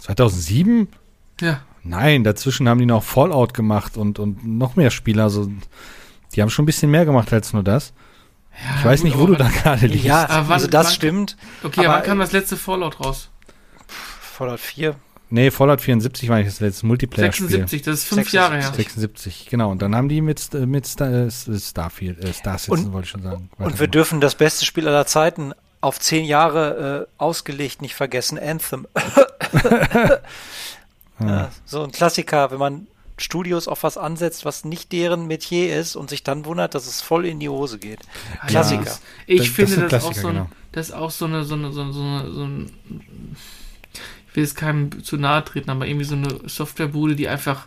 [0.00, 0.88] 2007?
[1.40, 1.62] Ja.
[1.84, 5.22] Nein, dazwischen haben die noch Fallout gemacht und, und noch mehr Spiele.
[5.22, 5.48] Also,
[6.34, 7.92] die haben schon ein bisschen mehr gemacht als nur das.
[8.62, 10.05] Ja Ich weiß gut, nicht, wo du da gerade liegst.
[10.05, 11.37] ja, Aber wann- also das wann- stimmt.
[11.62, 13.31] Okay, aber wann kam das letzte Fallout raus?
[13.88, 14.97] Fallout 4.
[15.29, 17.49] Nee, Fallout 74 war nicht das letzte Multiplayer-Spiel.
[17.49, 18.33] 76, das ist fünf 76.
[18.35, 18.73] Jahre her.
[18.77, 19.71] 76, genau.
[19.73, 23.07] Und dann haben die mit, äh, mit Star, äh, Starfield, äh, Star Citizen, Und- wollte
[23.07, 23.51] ich schon sagen.
[23.59, 28.38] Und wir dürfen das beste Spiel aller Zeiten auf zehn Jahre äh, ausgelegt nicht vergessen,
[28.38, 28.87] Anthem.
[31.21, 32.87] ja, so ein Klassiker, wenn man
[33.18, 37.00] Studios auf was ansetzt, was nicht deren Metier ist und sich dann wundert, dass es
[37.00, 38.00] voll in die Hose geht.
[38.46, 38.85] Klassiker.
[38.85, 40.50] Das- Ich Das- das finde, das, ist auch so, ein, genau.
[40.72, 43.37] das auch so eine, so eine, so eine, so eine, so ein,
[44.29, 47.66] ich will jetzt keinem zu nahe treten, aber irgendwie so eine Softwarebude, die einfach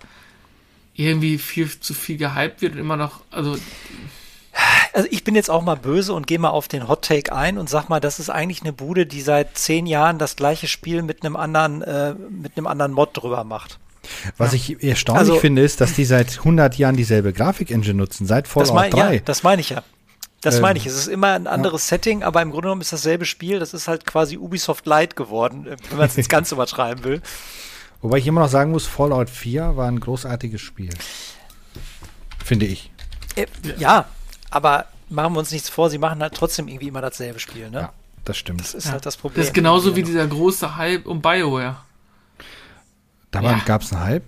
[0.94, 3.58] irgendwie viel zu viel gehypt wird und immer noch, also
[4.94, 7.58] Also ich bin jetzt auch mal böse und gehe mal auf den Hot Take ein
[7.58, 11.02] und sag mal, das ist eigentlich eine Bude, die seit zehn Jahren das gleiche Spiel
[11.04, 13.80] mit einem anderen, äh, mit einem anderen Mod drüber macht.
[14.38, 18.46] Was ich erstaunlich Also- finde, ist, dass die seit 100 Jahren dieselbe Grafik-Engine nutzen, seit
[18.46, 19.14] Das, Fallout mein, 3.
[19.16, 19.84] ja, das meine ich ja.
[20.42, 20.86] Das Ähm, meine ich.
[20.86, 23.60] Es ist immer ein anderes Setting, aber im Grunde genommen ist dasselbe Spiel.
[23.60, 27.22] Das ist halt quasi Ubisoft Light geworden, äh, wenn man es jetzt ganz übertreiben will.
[28.02, 30.92] Wobei ich immer noch sagen muss, Fallout 4 war ein großartiges Spiel.
[32.44, 32.90] Finde ich.
[33.36, 34.06] Äh, ja,
[34.50, 37.70] aber machen wir uns nichts vor, sie machen halt trotzdem irgendwie immer dasselbe Spiel.
[37.70, 37.80] Ne?
[37.82, 37.94] Ja,
[38.24, 38.62] das stimmt.
[38.62, 38.92] Das ist Ja.
[38.94, 39.42] halt das Problem.
[39.42, 41.78] das ist genauso wie dieser große Hype um BioWare.
[43.32, 43.60] Da Ja.
[43.66, 44.24] gab es einen Hype.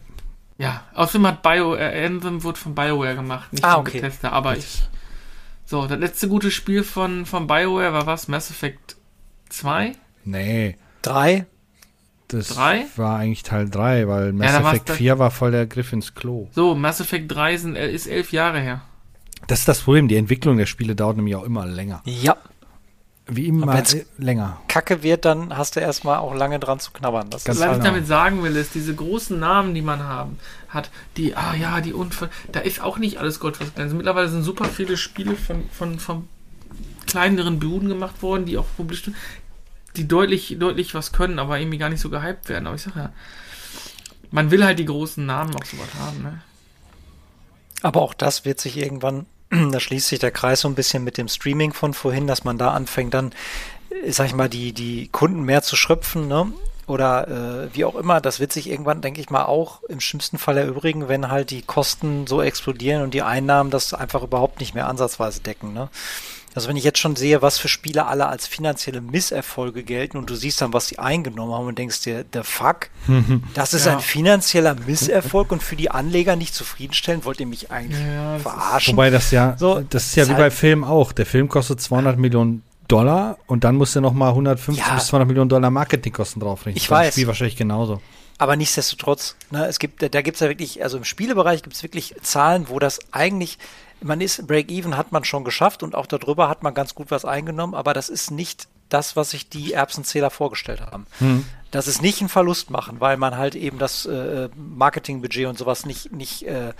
[0.57, 3.99] Ja, außerdem hat Bio, äh, Anthem wurde von BioWare gemacht, nicht Ah, von okay.
[4.01, 4.83] Bethesda, aber ich.
[5.65, 8.27] So, das letzte gute Spiel von, von BioWare war was?
[8.27, 8.95] Mass Effect
[9.49, 9.93] 2?
[10.23, 11.47] Nee, Drei.
[12.27, 12.85] das Drei?
[12.95, 16.13] war eigentlich Teil 3, weil Mass war's Effect da- 4 war voll der Griff ins
[16.13, 16.47] Klo.
[16.51, 18.81] So, Mass Effect 3 sind, äh, ist elf Jahre her.
[19.47, 22.03] Das ist das Problem, die Entwicklung der Spiele dauert nämlich auch immer länger.
[22.05, 22.37] Ja.
[23.33, 24.59] Wie immer äh, länger.
[24.67, 27.29] Kacke wird, dann hast du erstmal auch lange dran zu knabbern.
[27.29, 27.91] Das Ganz ist Was ich genau.
[27.91, 30.37] damit sagen will, ist, diese großen Namen, die man haben,
[30.69, 33.95] hat, die, ah ja, die Unfall, da ist auch nicht alles Gold, was glänzt.
[33.95, 36.27] Mittlerweile sind super viele Spiele von, von, von
[37.07, 39.15] kleineren Buden gemacht worden, die auch publiziert
[39.95, 42.67] die deutlich, deutlich was können, aber irgendwie gar nicht so gehypt werden.
[42.67, 43.11] Aber ich sag ja,
[44.31, 46.41] man will halt die großen Namen auch sowas haben, ne?
[47.81, 51.17] Aber auch das wird sich irgendwann, da schließt sich der Kreis so ein bisschen mit
[51.17, 53.33] dem Streaming von vorhin, dass man da anfängt, dann,
[54.07, 56.51] sag ich mal, die, die Kunden mehr zu schröpfen, ne?
[56.87, 60.37] Oder äh, wie auch immer, das wird sich irgendwann, denke ich mal, auch im schlimmsten
[60.37, 64.73] Fall erübrigen, wenn halt die Kosten so explodieren und die Einnahmen das einfach überhaupt nicht
[64.73, 65.89] mehr ansatzweise decken, ne?
[66.53, 70.29] Also wenn ich jetzt schon sehe, was für Spiele alle als finanzielle Misserfolge gelten und
[70.29, 72.89] du siehst dann, was sie eingenommen haben und denkst dir, the fuck,
[73.53, 73.93] das ist Ja.
[73.93, 78.37] ein finanzieller Misserfolg und für die Anleger nicht zufriedenstellen, wollt ihr mich eigentlich Ja, das
[78.37, 78.93] ist- verarschen?
[78.97, 81.13] Wobei das ja, So, das ist ja wie halt- bei Film auch.
[81.13, 84.95] Der Film kostet 200 Millionen Dollar und dann musst du nochmal 150 Ja.
[84.95, 86.75] bis 200 Millionen Dollar Marketingkosten draufrechnen.
[86.75, 87.13] Ich weiß.
[87.13, 88.01] Spiel wahrscheinlich genauso.
[88.37, 91.83] Aber nichtsdestotrotz, ne, es gibt, da gibt es ja wirklich, also im Spielebereich gibt es
[91.83, 93.57] wirklich Zahlen, wo das eigentlich,
[94.03, 97.25] man ist, Break-Even hat man schon geschafft und auch darüber hat man ganz gut was
[97.25, 101.05] eingenommen, aber das ist nicht das, was sich die Erbsenzähler vorgestellt haben.
[101.71, 105.85] Das ist nicht ein Verlust machen, weil man halt eben das äh, Marketingbudget und sowas
[105.85, 106.73] nicht, nicht äh,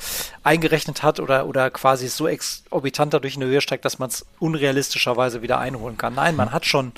[0.43, 4.25] eingerechnet hat oder, oder quasi so exorbitant dadurch in die Höhe steigt, dass man es
[4.39, 6.15] unrealistischerweise wieder einholen kann.
[6.15, 6.91] Nein, man hat schon,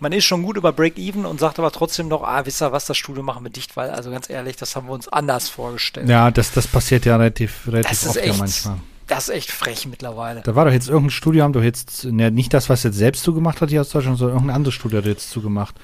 [0.00, 2.86] man ist schon gut über Break-Even und sagt aber trotzdem noch, ah, wisst ihr was,
[2.86, 6.08] das Studio machen wir dicht, weil, also ganz ehrlich, das haben wir uns anders vorgestellt.
[6.08, 8.78] Ja, das, das passiert ja relativ, relativ das ist oft ja manchmal.
[9.14, 10.40] Das ist echt frech mittlerweile.
[10.42, 13.22] Da war doch jetzt irgendein Studio, haben doch jetzt, ne, nicht das, was jetzt selbst
[13.22, 15.74] zugemacht hat hier aus Deutschland, sondern irgendein anderes Studio hat jetzt zugemacht,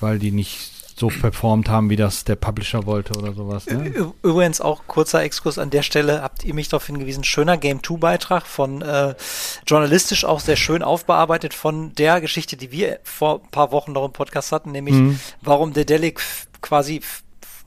[0.00, 3.66] weil die nicht so performt haben, wie das der Publisher wollte oder sowas.
[3.66, 4.12] Ne?
[4.24, 7.96] Übrigens auch kurzer Exkurs an der Stelle, habt ihr mich darauf hingewiesen, schöner Game 2
[7.98, 9.14] Beitrag von äh,
[9.64, 14.04] journalistisch auch sehr schön aufbearbeitet von der Geschichte, die wir vor ein paar Wochen noch
[14.04, 15.20] im Podcast hatten, nämlich Mhm.
[15.40, 16.20] warum der Delic
[16.62, 17.00] quasi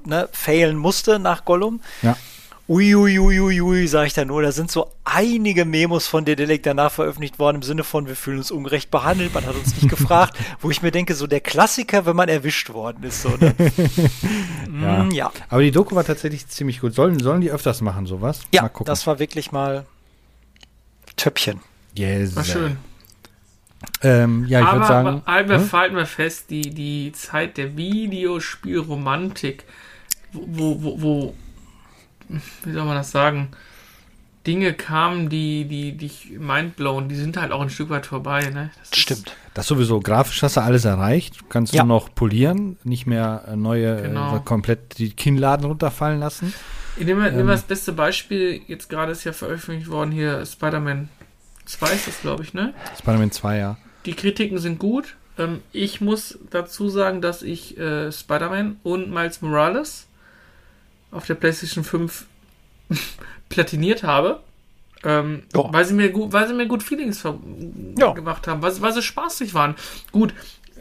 [0.03, 1.79] ne, failen musste nach Gollum.
[2.01, 2.17] Ja.
[2.71, 4.41] Uiuiuiui, sage ich da nur.
[4.43, 8.15] Da sind so einige Memos von der Delic danach veröffentlicht worden im Sinne von, wir
[8.15, 11.41] fühlen uns ungerecht behandelt, man hat uns nicht gefragt, wo ich mir denke, so der
[11.41, 13.23] Klassiker, wenn man erwischt worden ist.
[13.23, 13.53] So, ne?
[14.81, 15.03] Ja.
[15.03, 15.31] Mm, ja.
[15.49, 16.93] Aber die Doku war tatsächlich ziemlich gut.
[16.93, 18.39] Sollen, sollen die öfters machen, sowas?
[18.53, 18.85] Ja, Mal gucken.
[18.85, 19.85] das war wirklich mal
[21.17, 21.59] Töppchen.
[21.93, 22.37] yes.
[22.37, 22.77] War schön.
[24.01, 25.21] Ähm, ja, ich aber würde sagen.
[25.25, 25.71] aber hm?
[25.73, 29.65] halten wir fest, die, die Zeit der Videospielromantik,
[30.31, 31.35] wo, wo, wo, wo,
[32.63, 33.49] wie soll man das sagen?
[34.47, 38.49] Dinge kamen, die, die dich mindblown, die sind halt auch ein Stück weit vorbei.
[38.49, 38.71] Ne?
[38.79, 39.35] Das Stimmt.
[39.53, 41.41] Das sowieso, grafisch hast du alles erreicht.
[41.41, 41.83] Du kannst Ja.
[41.83, 44.37] nur noch polieren, nicht mehr äh, neue, Genau.
[44.37, 46.53] äh, komplett die Kinnladen runterfallen lassen.
[46.97, 47.35] Ich nehme, Ähm.
[47.37, 51.09] nehme das beste Beispiel, jetzt gerade ist ja veröffentlicht worden hier Spider-Man
[51.65, 52.73] 2 ist das, glaube ich, ne?
[52.97, 53.77] Spider-Man 2, ja.
[54.07, 55.15] Die Kritiken sind gut.
[55.37, 60.07] Ähm, ich muss dazu sagen, dass ich äh, Spider-Man und Miles Morales
[61.11, 62.25] auf der PlayStation 5
[63.49, 64.39] platiniert habe.
[65.03, 65.73] Ähm, Ja.
[65.73, 67.23] weil, sie mir gut, weil sie mir gut Feelings
[67.97, 68.11] Ja.
[68.13, 69.75] gemacht haben, weil, sie- weil sie spaßig waren.
[70.11, 70.33] Gut,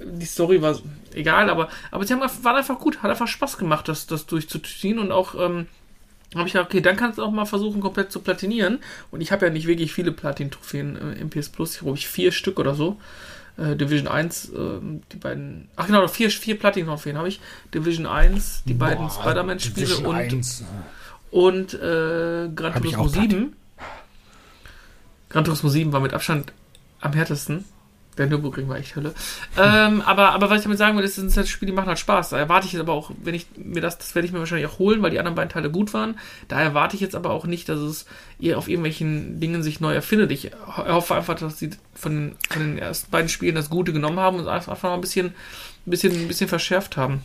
[0.04, 0.78] die Story war
[1.14, 4.98] egal, aber, aber sie haben, waren einfach gut, hat einfach Spaß gemacht, das, das durchzuziehen
[4.98, 5.66] und auch ähm,
[6.34, 8.78] habe ich gedacht, okay, dann kannst du auch mal versuchen, komplett zu platinieren.
[9.10, 12.06] Und ich habe ja nicht wirklich viele Platin-Trophäen äh, im PS Plus, ich glaube ich
[12.06, 13.00] vier Stück oder so.
[13.60, 17.40] Äh, Division 1, ähm, die beiden, ach genau, vier, vier Platin-Trophäen habe ich.
[17.74, 20.64] Division 1, die beiden Spider-Man-Spiele und,
[21.30, 23.30] und äh, Gran Turismo auch Platin.
[23.30, 23.56] 7.
[25.28, 26.52] Gran Turismo 7 war mit Abstand
[27.00, 27.66] am härtesten.
[28.20, 29.14] Der Nürburgring war echt Hölle.
[29.58, 31.88] ähm, aber, aber was ich damit sagen will, ist, das sind halt Spiele, die machen
[31.88, 32.30] halt Spaß.
[32.30, 34.68] Da erwarte ich jetzt aber auch, wenn ich mir das, das werde ich mir wahrscheinlich
[34.68, 36.18] auch holen, weil die anderen beiden Teile gut waren.
[36.48, 38.04] Da erwarte ich jetzt aber auch nicht, dass es
[38.38, 40.30] ihr auf irgendwelchen Dingen sich neu erfindet.
[40.32, 43.92] Ich ho- hoffe einfach, dass sie von den, von den ersten beiden Spielen das Gute
[43.92, 47.22] genommen haben und es einfach einfach mal ein bisschen, ein bisschen, ein bisschen verschärft haben.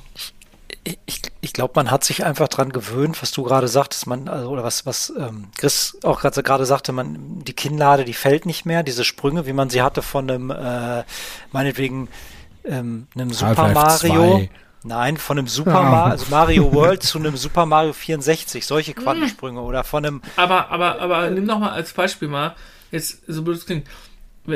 [0.87, 4.27] Ich, ich, ich glaube, man hat sich einfach dran gewöhnt, was du gerade sagtest, man,
[4.29, 8.45] also, oder was, was ähm, Chris auch gerade gerade sagte, man, die Kinnlade, die fällt
[8.45, 11.03] nicht mehr, diese Sprünge, wie man sie hatte von einem, äh,
[11.51, 12.07] meinetwegen,
[12.63, 14.37] ähm, einem Super Mario.
[14.37, 14.49] 2.
[14.83, 19.59] Nein, von einem Super Mario, also Mario World zu einem Super Mario 64, solche Quantensprünge.
[19.59, 22.55] Oder von einem, Aber, aber, aber nimm doch mal als Beispiel mal,
[22.91, 23.87] jetzt, so blöd es klingt,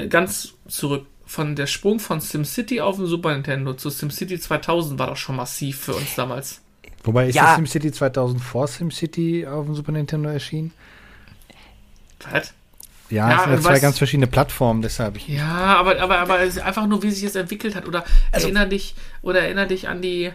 [0.10, 5.06] ganz zurück, von der Sprung von SimCity auf dem Super Nintendo zu SimCity 2000 war
[5.08, 6.60] doch schon massiv für uns damals.
[7.04, 7.44] Wobei ist Ja.
[7.46, 10.72] das SimCity 2000 vor SimCity auf dem Super Nintendo erschienen?
[12.32, 12.54] Was?
[13.12, 15.18] Ja, Ja, es sind ja zwei ganz verschiedene Plattformen, deshalb.
[15.18, 17.88] Ich, Ja, aber, aber, aber es ist einfach nur, wie sich es entwickelt hat.
[17.88, 20.32] Oder Also- erinner dich, oder erinner dich an die,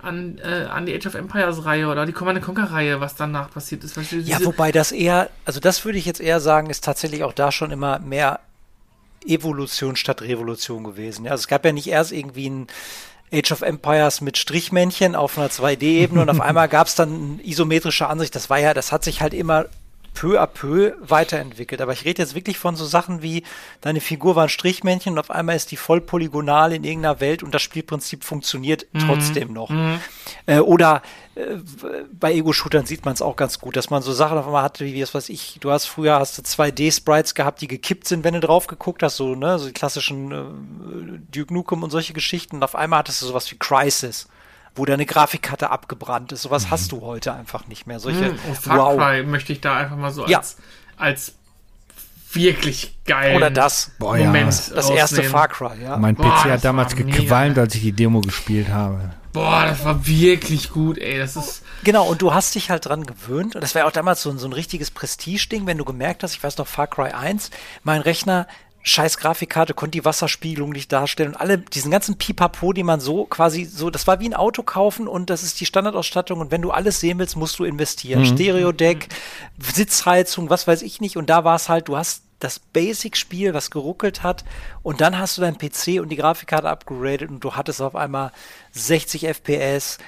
[0.00, 3.50] an, äh, an die Age of Empires Reihe oder die Command Conquer Reihe, was danach
[3.50, 3.96] passiert ist.
[4.24, 7.50] Ja, wobei das eher, also das würde ich jetzt eher sagen, ist tatsächlich auch da
[7.50, 8.38] schon immer mehr
[9.26, 11.24] Evolution statt Revolution gewesen.
[11.24, 12.66] Ja, also es gab ja nicht erst irgendwie ein
[13.32, 17.46] Age of Empires mit Strichmännchen auf einer 2D-Ebene und auf einmal gab es dann eine
[17.46, 18.34] isometrische Ansicht.
[18.34, 19.66] Das war ja, das hat sich halt immer
[20.16, 21.80] peu à peu weiterentwickelt.
[21.80, 23.44] Aber ich rede jetzt wirklich von so Sachen wie,
[23.82, 27.42] deine Figur war ein Strichmännchen und auf einmal ist die voll polygonal in irgendeiner Welt
[27.42, 29.70] und das Spielprinzip funktioniert trotzdem noch.
[30.46, 31.02] Äh, oder
[31.34, 31.58] äh,
[32.18, 34.86] bei Ego-Shootern sieht man es auch ganz gut, dass man so Sachen auf einmal hatte,
[34.86, 38.34] wie, was weiß ich, du hast früher hast du 2D-Sprites gehabt, die gekippt sind, wenn
[38.34, 42.56] du drauf geguckt hast, so, ne, so die klassischen äh, Duke Nukem und solche Geschichten.
[42.56, 44.28] Und auf einmal hattest du sowas wie Crisis,
[44.76, 46.42] wo deine Grafikkarte abgebrannt ist.
[46.42, 47.98] Sowas hast du heute einfach nicht mehr.
[47.98, 50.38] Solche, Hm, oh, Far Cry möchte ich da einfach mal so Ja.
[50.38, 50.56] als,
[50.96, 51.32] als
[52.32, 53.36] wirklich geil.
[53.36, 53.92] Oder das.
[53.98, 54.26] Boah, ja.
[54.26, 55.22] Moment Das erste.
[55.24, 55.96] Far Cry, ja.
[55.96, 57.16] mein Boah, PC hat damals mega.
[57.16, 59.10] gequalmt, als ich die Demo gespielt habe.
[59.32, 61.18] Boah, das war wirklich gut, ey.
[61.18, 61.62] Das ist.
[61.84, 63.54] Genau, und du hast dich halt dran gewöhnt.
[63.54, 66.22] Und das war ja auch damals so, ein- so ein richtiges Prestige-Ding, wenn du gemerkt
[66.22, 67.50] hast, ich weiß noch, Far Cry 1,
[67.84, 68.46] mein Rechner,
[68.86, 71.30] scheiß Grafikkarte, konnte die Wasserspiegelung nicht darstellen.
[71.30, 74.62] Und alle, diesen ganzen Pipapo, die man so quasi so, das war wie ein Auto
[74.62, 76.38] kaufen und das ist die Standardausstattung.
[76.38, 78.24] Und wenn du alles sehen willst, musst du investieren.
[78.24, 79.08] Stereo-Deck,
[79.58, 81.16] Sitzheizung, was weiß ich nicht.
[81.16, 84.44] Und da war es halt, du hast das Basic-Spiel, was geruckelt hat,
[84.82, 88.30] und dann hast du deinen PC und die Grafikkarte upgraded und du hattest auf einmal
[88.72, 89.98] 60 FPS,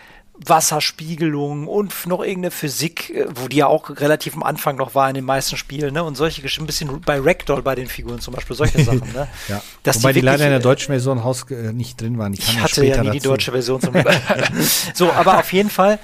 [0.46, 5.08] Wasserspiegelung und noch irgendeine Physik, äh, wo die ja auch relativ am Anfang noch war
[5.08, 6.04] in den meisten Spielen, ne?
[6.04, 9.28] Und solche Geschichten, ein bisschen bei Ragdoll bei den Figuren zum Beispiel, solche Sachen, ne?
[9.48, 9.62] Ja.
[9.82, 12.32] Dass Wobei die, wirklich, leider in der äh, deutschen Version Haus äh, nicht drin waren.
[12.32, 13.30] Die ich hatte ja nie die dazu.
[13.30, 13.94] deutsche Version zum
[14.94, 15.98] So, aber auf jeden Fall,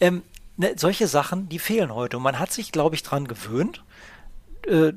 [0.00, 0.22] ähm,
[0.56, 2.18] ne, solche Sachen, die fehlen heute.
[2.18, 3.82] Und man hat sich, glaube ich, dran gewöhnt.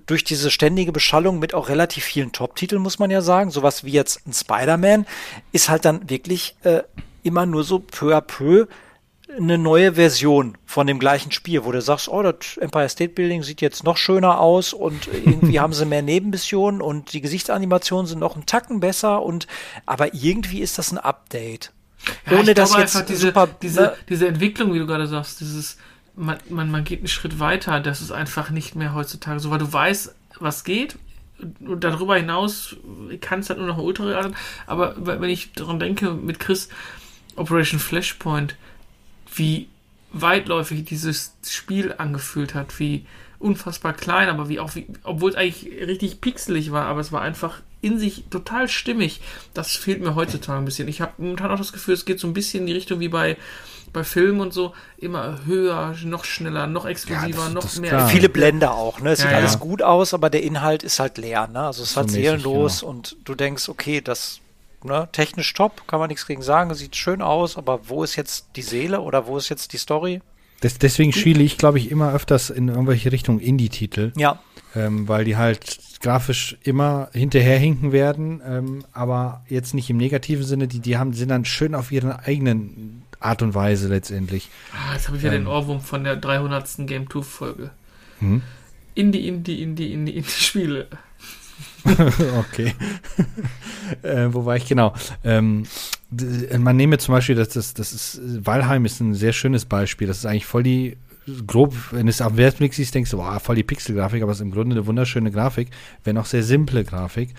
[0.06, 3.52] Durch diese ständige Beschallung mit auch relativ vielen Top-Titeln, muss man ja sagen.
[3.52, 5.06] Sowas wie jetzt ein Spider-Man
[5.54, 6.82] ist halt dann wirklich äh,
[7.24, 8.68] immer nur so peu à peu
[9.38, 13.44] eine neue Version von dem gleichen Spiel, wo du sagst, oh, das Empire State Building
[13.44, 18.20] sieht jetzt noch schöner aus und irgendwie haben sie mehr Nebenmissionen und die Gesichtsanimationen sind
[18.20, 19.48] noch einen Tacken besser und
[19.86, 21.72] aber irgendwie ist das ein Update.
[22.30, 25.78] Ja, Ohne dass jetzt diese, super diese, ne, diese Entwicklung, wie du gerade sagst, dieses,
[26.16, 29.60] man, man, man geht einen Schritt weiter, das ist einfach nicht mehr heutzutage so, weil
[29.60, 30.98] du weißt, was geht.
[31.60, 32.76] Und darüber hinaus
[33.20, 34.36] kann es halt nur noch ultra sein.
[34.68, 36.70] Aber wenn ich daran denke, mit Chris
[37.36, 38.56] Operation Flashpoint,
[39.36, 39.68] wie
[40.14, 43.06] weitläufig dieses Spiel angefühlt hat, wie
[43.40, 47.22] unfassbar klein, aber wie auch, wie, obwohl es eigentlich richtig pixelig war, aber es war
[47.22, 49.22] einfach in sich total stimmig.
[49.56, 50.88] Das fehlt mir heutzutage ein bisschen.
[50.88, 53.08] Ich habe momentan auch das Gefühl, es geht so ein bisschen in die Richtung wie
[53.08, 53.38] bei
[53.94, 58.08] bei Filmen und so immer höher, noch schneller, noch exklusiver, das- noch das mehr.
[58.08, 59.12] Viele Blender auch, ne?
[59.12, 59.38] Es Ja, sieht ja.
[59.40, 61.60] alles gut aus, aber der Inhalt ist halt leer, ne?
[61.60, 64.40] Also es ist So halt seelenlos und du denkst, okay, das
[64.84, 68.50] ne, technisch top, kann man nichts gegen sagen, sieht schön aus, aber wo ist jetzt
[68.56, 70.22] die Seele oder wo ist jetzt die Story?
[70.64, 74.40] Des, deswegen schiele ich, glaube ich, immer öfters in irgendwelche Richtung Indie-Titel, Ja,
[74.76, 80.68] ähm, weil die halt grafisch immer hinterherhinken werden, ähm, aber jetzt nicht im negativen Sinne,
[80.68, 84.50] die, die haben, sind dann schön auf ihren eigenen Art und Weise letztendlich.
[84.74, 85.44] Ah, jetzt habe ich wieder Ähm.
[85.44, 86.88] den Ohrwurm von der 300.
[86.88, 87.72] Game 2 Folge.
[88.20, 88.42] Hm?
[88.96, 90.88] Indie, Indie, Indie, Indie, Indie Spiele.
[92.40, 92.74] okay.
[94.04, 94.94] äh, wo war ich genau?
[95.24, 95.64] Ähm,
[96.58, 100.08] man nehme zum Beispiel, das, das, das ist, Valheim ist ein sehr schönes Beispiel.
[100.08, 100.98] Das ist eigentlich voll die,
[101.46, 104.40] grob, wenn du es ersten Blick siehst, denkst du, wow, voll die Pixelgrafik, aber es
[104.40, 105.70] ist im Grunde eine wunderschöne Grafik,
[106.04, 107.30] wenn auch sehr simple Grafik.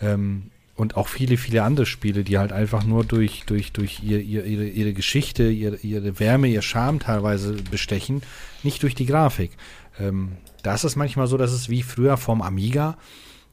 [0.00, 4.20] Ähm, und auch viele, viele andere Spiele, die halt einfach nur durch, durch, durch ihr,
[4.20, 8.22] ihr, ihre, ihre Geschichte, ihre, ihre Wärme, ihr Charme teilweise bestechen,
[8.62, 9.52] nicht durch die Grafik.
[10.00, 12.96] Ähm, da ist es manchmal so, dass es wie früher vom Amiga,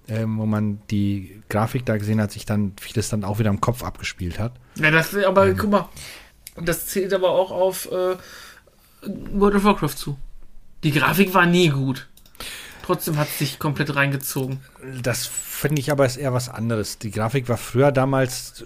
[0.10, 3.62] ähm, wo man die Grafik da gesehen hat, sich dann vieles dann auch wieder im
[3.62, 4.54] Kopf abgespielt hat.
[4.76, 5.90] Ja, das, aber guck mal,
[6.62, 8.16] das zählt aber auch auf äh,
[9.34, 10.18] World of Warcraft zu.
[10.84, 12.08] Die Grafik war nie gut.
[12.84, 14.62] Trotzdem hat es sich komplett reingezogen.
[15.04, 16.98] Das finde ich aber ist eher was anderes.
[16.98, 18.66] Die Grafik war früher damals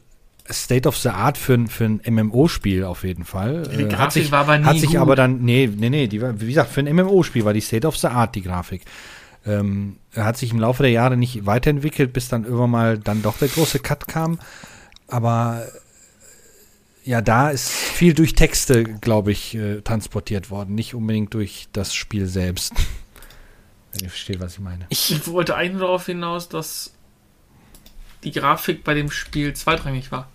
[0.50, 3.64] State of the Art für, ein- für ein MMO-Spiel auf jeden Fall.
[3.64, 4.98] Die Äh, Grafik hat sich, war aber nie Hat sich gut.
[4.98, 7.86] aber dann, nee, nee, nee, die war, wie gesagt, für ein MMO-Spiel war die State
[7.88, 8.84] of the Art die Grafik.
[9.46, 13.38] Ähm, hat sich im Laufe der Jahre nicht weiterentwickelt, bis dann irgendwann mal dann doch
[13.38, 14.39] der große Cut kam.
[15.08, 15.68] Aber
[17.04, 21.94] ja, da ist viel durch Texte, glaube ich, äh, transportiert worden, nicht unbedingt durch das
[21.94, 22.74] Spiel selbst.
[23.91, 24.86] Wenn ihr versteht, was ich meine.
[24.89, 26.94] Ich wollte eigentlich nur darauf hinaus, dass
[28.24, 30.30] die Grafik bei dem Spiel zweitrangig war.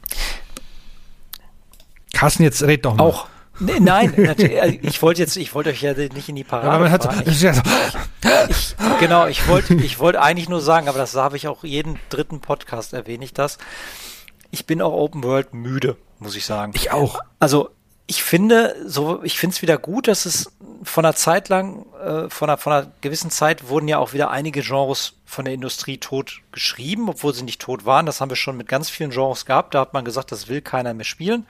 [2.12, 3.04] Carsten, jetzt red doch mal.
[3.04, 3.28] auch.
[3.60, 4.44] Nee, nein, also
[4.82, 7.22] ich wollte jetzt, ich wollte euch ja nicht in die Parade Aber man hat fahren.
[7.26, 11.64] Ich, ich, genau, ich wollte, ich wollte eigentlich nur sagen, aber das habe ich auch
[11.64, 13.58] jeden dritten Podcast erwähne ich das.
[14.50, 16.72] Ich bin auch Open World müde, muss ich sagen.
[16.74, 17.20] ich auch.
[17.38, 17.70] Also
[18.06, 20.50] ich finde, so, ich finde es wieder gut, dass es
[20.82, 24.30] von einer Zeit lang, äh, von, einer, von einer gewissen Zeit wurden ja auch wieder
[24.30, 28.06] einige Genres von der Industrie tot geschrieben, obwohl sie nicht tot waren.
[28.06, 29.74] Das haben wir schon mit ganz vielen Genres gehabt.
[29.74, 31.46] Da hat man gesagt, das will keiner mehr spielen.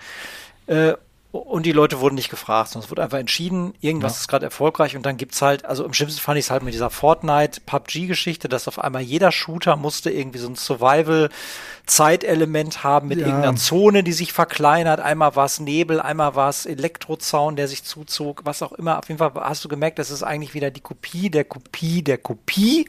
[0.66, 0.94] Äh,
[1.30, 4.20] und die Leute wurden nicht gefragt, sondern es wurde einfach entschieden, irgendwas Ja.
[4.20, 6.72] ist gerade erfolgreich und dann gibt's halt, also im schlimmsten fand ich es halt mit
[6.72, 13.26] dieser Fortnite-PUBG-Geschichte, dass auf einmal jeder Shooter musste irgendwie so ein Survival-Zeitelement haben mit Ja.
[13.26, 15.00] irgendeiner Zone, die sich verkleinert.
[15.00, 18.98] Einmal war es Nebel, einmal war es Elektrozaun, der sich zuzog, was auch immer.
[18.98, 22.18] Auf jeden Fall hast du gemerkt, das ist eigentlich wieder die Kopie der Kopie der
[22.18, 22.88] Kopie.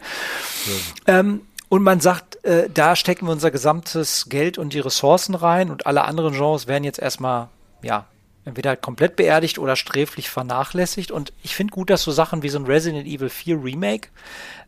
[1.07, 5.69] Ähm, und man sagt, äh, da stecken wir unser gesamtes Geld und die Ressourcen rein
[5.69, 7.49] und alle anderen Genres werden jetzt erstmal,
[7.83, 8.05] ja,
[8.49, 11.11] entweder halt komplett beerdigt oder sträflich vernachlässigt.
[11.11, 14.09] Und ich finde gut, dass so Sachen wie so ein Resident Evil 4 Remake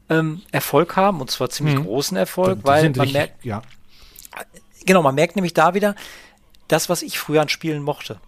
[0.09, 1.83] ähm, Erfolg haben und zwar ziemlich Mhm.
[1.85, 3.61] großen Erfolg, Die weil man richtig- merkt, ja.
[4.85, 5.95] genau, man merkt nämlich da wieder,
[6.67, 8.19] das, was ich früher an Spielen mochte.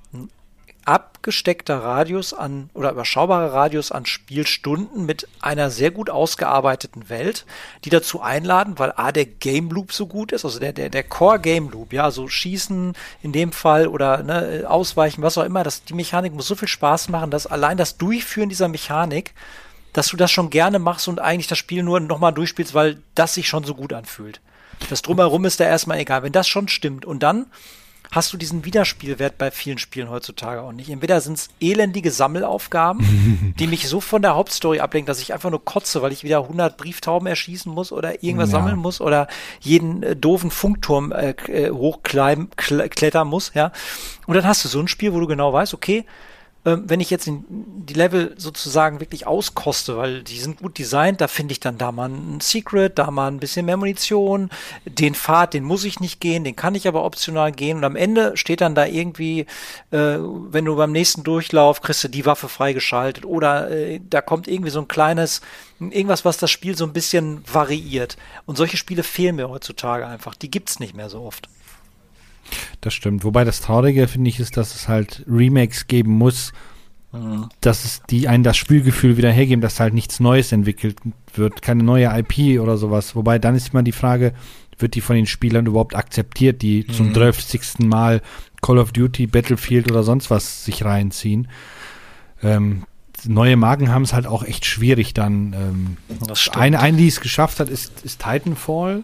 [0.85, 7.45] Abgesteckter Radius an oder überschaubarer Radius an Spielstunden mit einer sehr gut ausgearbeiteten Welt,
[7.85, 11.03] die dazu einladen, weil A, der Game Loop so gut ist, also der, der, der
[11.03, 15.63] Core Game Loop, ja, so schießen in dem Fall oder ne, ausweichen, was auch immer,
[15.63, 19.33] das, die Mechanik muss so viel Spaß machen, dass allein das Durchführen dieser Mechanik,
[19.93, 23.35] dass du das schon gerne machst und eigentlich das Spiel nur nochmal durchspielst, weil das
[23.35, 24.41] sich schon so gut anfühlt.
[24.89, 26.23] Das drumherum ist da erstmal egal.
[26.23, 27.45] Wenn das schon stimmt und dann
[28.13, 30.89] hast du diesen Wiederspielwert bei vielen Spielen heutzutage auch nicht.
[30.89, 35.49] Entweder sind es elendige Sammelaufgaben, die mich so von der Hauptstory ablenken, dass ich einfach
[35.49, 38.59] nur kotze, weil ich wieder 100 Brieftauben erschießen muss oder irgendwas Ja.
[38.59, 39.27] sammeln muss oder
[39.59, 43.71] jeden äh, doofen Funkturm äh, äh, hochklettern kl klettern muss, ja.
[44.27, 46.05] Und dann hast du so ein Spiel, wo du genau weißt, okay,
[46.65, 51.27] ähm, wenn ich jetzt die Level sozusagen wirklich auskoste, weil die sind gut designt, da
[51.27, 54.49] finde ich dann da mal ein Secret, da mal ein bisschen mehr Munition,
[54.85, 57.97] den Pfad, den muss ich nicht gehen, den kann ich aber optional gehen und am
[57.97, 59.41] Ende steht dann da irgendwie,
[59.91, 64.47] äh, wenn du beim nächsten Durchlauf kriegst du die Waffe freigeschaltet oder äh, da kommt
[64.47, 65.41] irgendwie so ein kleines,
[65.79, 68.15] irgendwas, was das Spiel so ein bisschen variiert.
[68.45, 71.49] Und solche Spiele fehlen mir heutzutage einfach, die gibt's nicht mehr so oft.
[72.81, 73.23] Das stimmt.
[73.23, 76.53] Wobei das Traurige, finde ich, ist, dass es halt Remakes geben muss,
[77.61, 80.97] dass es die einen das Spielgefühl wieder hergeben, dass halt nichts Neues entwickelt
[81.35, 83.15] wird, keine neue IP oder sowas.
[83.15, 84.33] Wobei dann ist immer die Frage,
[84.79, 87.79] wird die von den Spielern überhaupt akzeptiert, die zum 12.
[87.79, 88.21] Mal
[88.63, 91.49] Call of Duty, Battlefield oder sonst was sich reinziehen.
[92.41, 92.83] Ähm,
[93.25, 95.53] neue Marken haben es halt auch echt schwierig dann.
[95.53, 95.97] Ähm,
[96.27, 99.03] Das eine, eine, die es geschafft hat, ist, ist Titanfall.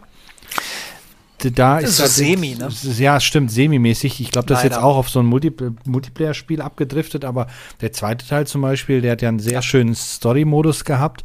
[1.46, 2.70] Da ist so das semi, ne?
[2.98, 4.20] Ja, stimmt, semi-mäßig.
[4.20, 4.86] Ich glaube, das ist jetzt Leider.
[4.86, 5.52] auch auf so ein Multi
[5.86, 7.48] Multiplayer-Spiel abgedriftet, aber
[7.82, 11.24] der zweite Teil zum Beispiel, der hat ja einen sehr schönen Story-Modus gehabt.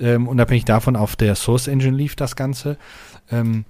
[0.00, 2.76] Ähm, unabhängig davon, auf der Source Engine lief das Ganze.
[3.30, 3.64] Ähm,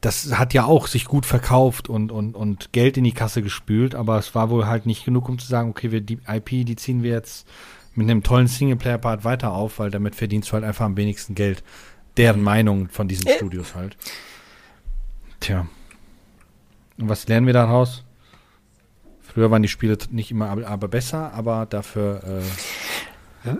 [0.00, 3.94] das hat ja auch sich gut verkauft und, und, und Geld in die Kasse gespült,
[3.94, 6.76] aber es war wohl halt nicht genug, um zu sagen, okay, wir die IP, die
[6.76, 7.46] ziehen wir jetzt
[7.94, 11.62] mit einem tollen Singleplayer-Part weiter auf, weil damit verdienst du halt einfach am wenigsten Geld.
[12.16, 13.36] Deren Meinung von diesen Äh.
[13.36, 13.96] Studios halt.
[15.40, 15.66] Tja.
[16.98, 18.04] Und was lernen wir daraus?
[19.22, 22.42] Früher waren die Spiele nicht immer aber, besser, aber dafür
[23.44, 23.50] äh,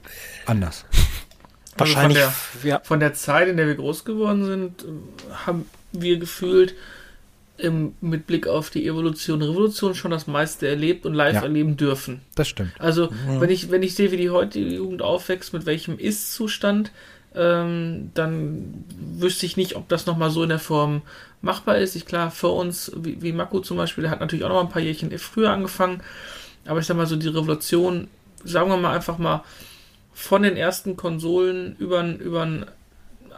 [0.46, 0.84] anders.
[1.76, 2.80] Wahrscheinlich, Also ja.
[2.82, 4.84] Von der Zeit, in der wir groß geworden sind,
[5.46, 6.74] haben wir gefühlt
[7.56, 11.42] im, mit Blick auf die Evolution, Revolution schon das meiste erlebt und live Ja.
[11.42, 12.22] erleben dürfen.
[12.34, 12.72] Das stimmt.
[12.78, 16.90] Also, wenn ich, wenn ich sehe, wie die heutige Jugend aufwächst, mit welchem Ist-Zustand,
[17.34, 18.84] ähm, dann
[19.18, 21.02] wüsste ich nicht, ob das nochmal so in der Form
[21.42, 21.94] machbar ist.
[21.94, 24.62] Ich klar, für uns, wie, wie Mako zum Beispiel, der hat natürlich auch noch mal
[24.62, 26.02] ein paar Jährchen früher angefangen,
[26.66, 28.08] aber ich sag mal so, die Revolution,
[28.44, 29.44] sagen wir mal einfach mal,
[30.12, 32.66] von den ersten Konsolen über über ein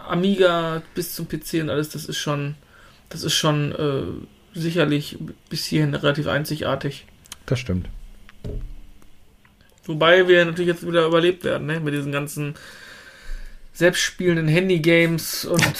[0.08, 2.56] Amiga bis zum PC und alles, das ist schon,
[3.08, 5.18] das ist schon äh, sicherlich
[5.48, 7.06] bis hierhin relativ einzigartig.
[7.46, 7.88] Das stimmt.
[9.84, 11.80] Wobei wir natürlich jetzt wieder überlebt werden, ne?
[11.80, 12.54] Mit diesen ganzen
[13.72, 15.62] selbstspielenden Handy-Games und.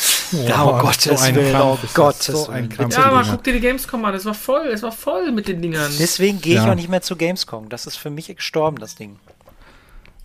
[0.49, 2.71] Ja, oh Gottes ein Willen, Krampf oh Gottes so ein.
[2.71, 2.97] Krampf.
[2.97, 5.61] ja, aber guck dir die Gamescom an, es war voll, es war voll mit den
[5.61, 5.93] Dingern.
[6.01, 6.71] Deswegen gehe ich Ja.
[6.71, 7.69] auch nicht mehr zu Gamescom.
[7.69, 9.17] Das ist für mich gestorben, das Ding.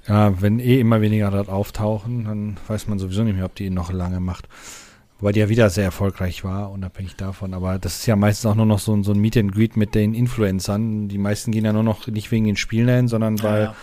[0.08, 3.66] Ja, wenn eh immer weniger dort auftauchen, dann weiß man sowieso nicht mehr, ob die
[3.66, 4.48] ihn noch lange macht.
[5.20, 7.54] Wobei die ja wieder sehr erfolgreich war, unabhängig davon.
[7.54, 9.76] Aber das ist ja meistens auch nur noch so, ein- so ein Meet and Greet
[9.76, 11.10] mit den Influencern.
[11.10, 13.76] Die meisten gehen ja nur noch nicht wegen den Spielen hin, sondern weil Ja.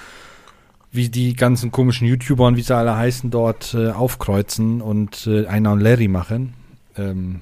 [0.95, 5.47] Wie die ganzen komischen YouTuber und wie sie alle heißen dort äh, aufkreuzen und äh,
[5.47, 6.55] einer und Larry machen.
[6.97, 7.41] Ähm,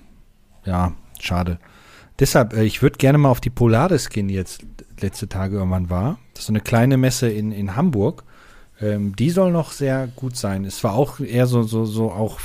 [0.65, 1.59] ja, schade.
[2.19, 4.65] Deshalb, äh, ich würde gerne mal auf die Polaris gehen, die jetzt
[5.01, 6.19] letzte Tage irgendwann war.
[6.33, 8.25] Das ist so eine kleine Messe in, in Hamburg.
[8.81, 10.65] Ähm, die soll noch sehr gut sein.
[10.65, 12.41] Es war auch eher so, so, so auch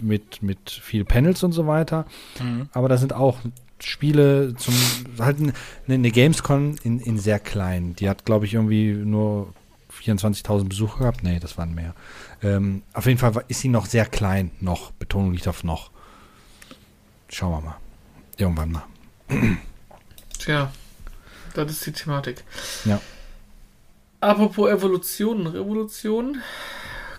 [0.00, 2.04] mit, mit viel Panels und so weiter.
[2.38, 2.68] Mhm.
[2.72, 3.38] Aber da sind auch
[3.78, 4.74] Spiele zum,
[5.18, 5.54] halt eine,
[5.88, 7.96] eine Gamescom in, in sehr klein.
[7.96, 9.54] Die hat, glaube ich, irgendwie nur
[10.02, 11.22] 24.000 Besucher gehabt.
[11.22, 11.94] Nee, das waren mehr.
[12.42, 14.90] Ähm, auf jeden Fall ist sie noch sehr klein, noch.
[14.92, 15.90] Betonung liegt auf noch.
[17.28, 17.76] Schauen wir mal.
[18.36, 18.84] Irgendwann mal.
[20.38, 20.72] Tja,
[21.54, 22.44] das ist die Thematik.
[22.84, 23.00] Ja.
[24.20, 26.42] Apropos Evolution Revolution,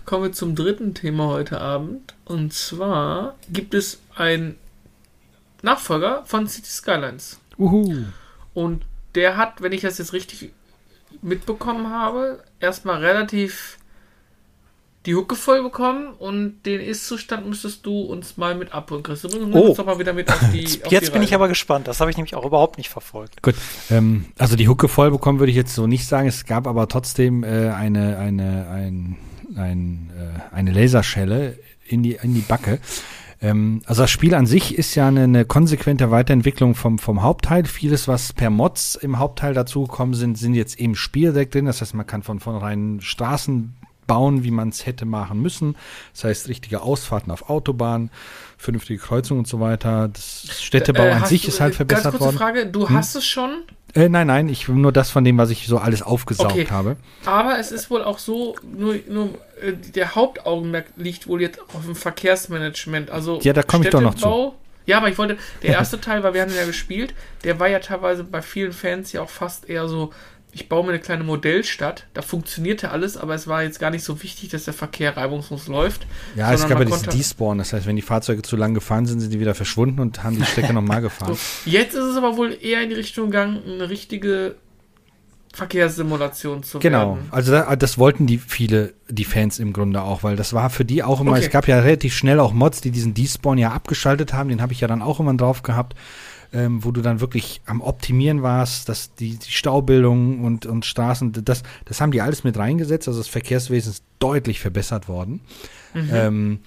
[0.04, 2.14] kommen wir zum dritten Thema heute Abend.
[2.24, 4.56] Und zwar gibt es einen
[5.62, 7.40] Nachfolger von City Skylines.
[7.58, 8.04] Uhu.
[8.52, 10.52] Und der hat, wenn ich das jetzt richtig
[11.22, 13.78] mitbekommen habe, erstmal relativ
[15.06, 19.20] die Hucke voll bekommen und den Ist-Zustand müsstest du uns mal mit abholen, Chris.
[19.20, 19.68] Du nimm Oh.
[19.68, 21.88] uns doch mal wieder mit auf die auf Jetzt die bin ich aber gespannt.
[21.88, 23.42] Das habe ich nämlich auch überhaupt nicht verfolgt.
[23.42, 23.54] Gut,
[23.90, 26.26] ähm, also die Hucke voll bekommen würde ich jetzt so nicht sagen.
[26.26, 29.16] Es gab aber trotzdem äh, eine, eine, ein,
[29.56, 32.78] ein, äh, eine Laserschelle in die, in die Backe.
[33.44, 37.64] Ähm, also das Spiel an sich ist ja eine, eine konsequente Weiterentwicklung vom, vom Hauptteil.
[37.66, 41.66] Vieles, was per Mods im Hauptteil dazugekommen sind, sind jetzt im Spiel direkt drin.
[41.66, 43.74] Das heißt, man kann von vornherein Straßen
[44.06, 45.76] bauen, wie man es hätte machen müssen.
[46.12, 48.10] Das heißt, richtige Ausfahrten auf Autobahnen,
[48.58, 50.08] vernünftige Kreuzungen und so weiter.
[50.08, 52.36] Das Städtebau Äh, an sich du- ist halt äh, verbessert Ganz kurze worden.
[52.38, 53.62] Frage, du hast es schon,
[53.94, 56.66] Äh, nein, nein, ich nur das von dem, was ich so alles aufgesaugt Okay.
[56.70, 56.96] habe.
[57.26, 59.30] aber es ist wohl auch so, nur, nur
[59.62, 63.10] äh, der Hauptaugenmerk liegt wohl jetzt auf dem Verkehrsmanagement.
[63.10, 64.54] Also Ja, da komme ich doch noch zu.
[64.86, 67.78] Ja, aber ich wollte, der erste Teil, weil wir haben ja gespielt, der war ja
[67.78, 70.12] teilweise bei vielen Fans ja auch fast eher so,
[70.54, 74.04] ich baue mir eine kleine Modellstadt, da funktionierte alles, aber es war jetzt gar nicht
[74.04, 76.06] so wichtig, dass der Verkehr reibungslos läuft.
[76.36, 77.58] Ja, es gab ja diesen Despawn.
[77.58, 80.36] Das heißt, wenn die Fahrzeuge zu lang gefahren sind, sind die wieder verschwunden und haben
[80.36, 81.34] die Strecke nochmal gefahren.
[81.34, 84.54] So, jetzt ist es aber wohl eher in die Richtung gegangen, eine richtige
[85.52, 87.28] Verkehrssimulation zu Genau, werden.
[87.30, 90.84] also da, das wollten die viele, die Fans im Grunde auch, weil das war für
[90.84, 91.42] die auch immer, Okay.
[91.44, 94.72] es gab ja relativ schnell auch Mods, die diesen Despawn ja abgeschaltet haben, den habe
[94.72, 95.94] ich ja dann auch immer drauf gehabt,
[96.54, 101.32] ähm, wo du dann wirklich am Optimieren warst, dass die, die Staubildung und, und Straßen,
[101.44, 105.40] das, das haben die alles mit reingesetzt, also das Verkehrswesen ist deutlich verbessert worden.
[106.12, 106.60] Ähm,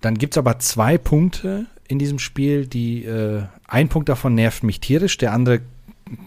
[0.00, 4.80] dann gibt's aber zwei Punkte in diesem Spiel, die, äh, ein Punkt davon nervt mich
[4.80, 5.60] tierisch, der andere,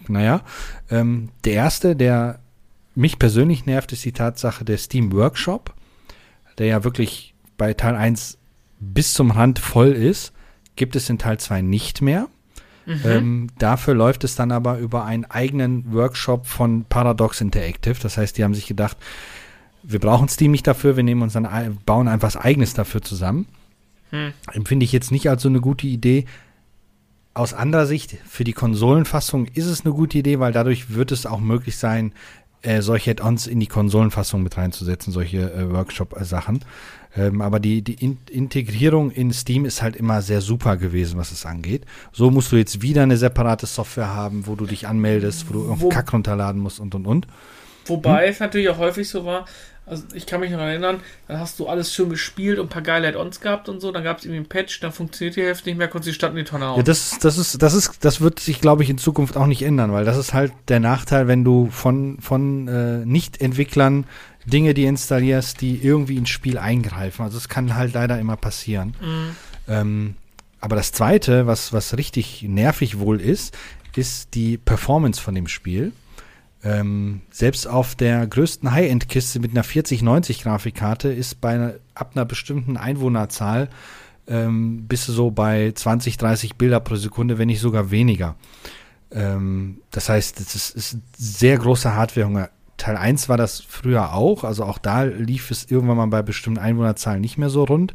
[0.08, 0.42] naja,
[0.90, 2.40] ähm, der erste, der
[2.94, 5.74] mich persönlich nervt, ist die Tatsache der Steam Workshop,
[6.58, 8.38] der ja wirklich bei Teil 1
[8.80, 10.32] bis zum Rand voll ist,
[10.76, 12.28] gibt es in Teil 2 nicht mehr.
[13.04, 17.96] Ähm, dafür läuft es dann aber über einen eigenen Workshop von Paradox Interactive.
[18.00, 18.96] Das heißt, die haben sich gedacht,
[19.82, 23.46] wir brauchen Steam nicht dafür, wir nehmen uns dann, bauen einfach was eigenes dafür zusammen.
[24.10, 24.32] Hm.
[24.52, 26.26] Empfinde ich jetzt nicht als so eine gute Idee.
[27.34, 31.26] aus anderer Sicht, für die Konsolenfassung ist es eine gute Idee, weil dadurch wird es
[31.26, 32.12] auch möglich sein,
[32.62, 36.64] äh, solche Add-ons in die Konsolenfassung mit reinzusetzen, solche äh, Workshop-Sachen.
[37.16, 41.32] Ähm, aber die, die in Integrierung in Steam ist halt immer sehr super gewesen, was
[41.32, 41.84] es angeht.
[42.12, 45.60] So musst du jetzt wieder eine separate Software haben, wo du dich anmeldest, wo du
[45.62, 47.26] irgendeinen Kack runterladen musst und und und.
[47.86, 48.32] Wobei hm?
[48.32, 49.46] es natürlich auch häufig so war,
[49.86, 52.82] also ich kann mich noch erinnern, dann hast du alles schön gespielt und ein paar
[52.82, 55.68] geile Add-ons gehabt und so, dann gab es irgendwie einen Patch, dann funktioniert die Hälfte
[55.68, 56.76] nicht mehr, konntest die Stadt in die Tonne hauen.
[56.78, 59.62] Ja, das, das ist, das ist, das wird sich, glaube ich, in Zukunft auch nicht
[59.62, 64.06] ändern, weil das ist halt der Nachteil, wenn du von, von äh, Nicht-Entwicklern
[64.46, 67.22] Dinge, die installierst, die irgendwie ins Spiel eingreifen.
[67.22, 68.94] Also es kann halt leider immer passieren.
[69.00, 69.36] Mhm.
[69.68, 70.14] Ähm,
[70.60, 73.56] aber das zweite, was, was richtig nervig wohl ist,
[73.94, 75.92] ist die Performance von dem Spiel.
[76.62, 82.24] Ähm, selbst auf der größten High-End-Kiste mit einer 4090 Grafikkarte ist bei einer, ab einer
[82.24, 83.68] bestimmten Einwohnerzahl
[84.26, 88.36] ähm, bist du so bei 20, 30 Bilder pro Sekunde, wenn nicht sogar weniger.
[89.10, 92.50] Ähm, das heißt, es ist, ist sehr große Hardwarehunger.
[92.76, 96.58] Teil 1 war das früher auch, also auch da lief es irgendwann mal bei bestimmten
[96.58, 97.94] Einwohnerzahlen nicht mehr so rund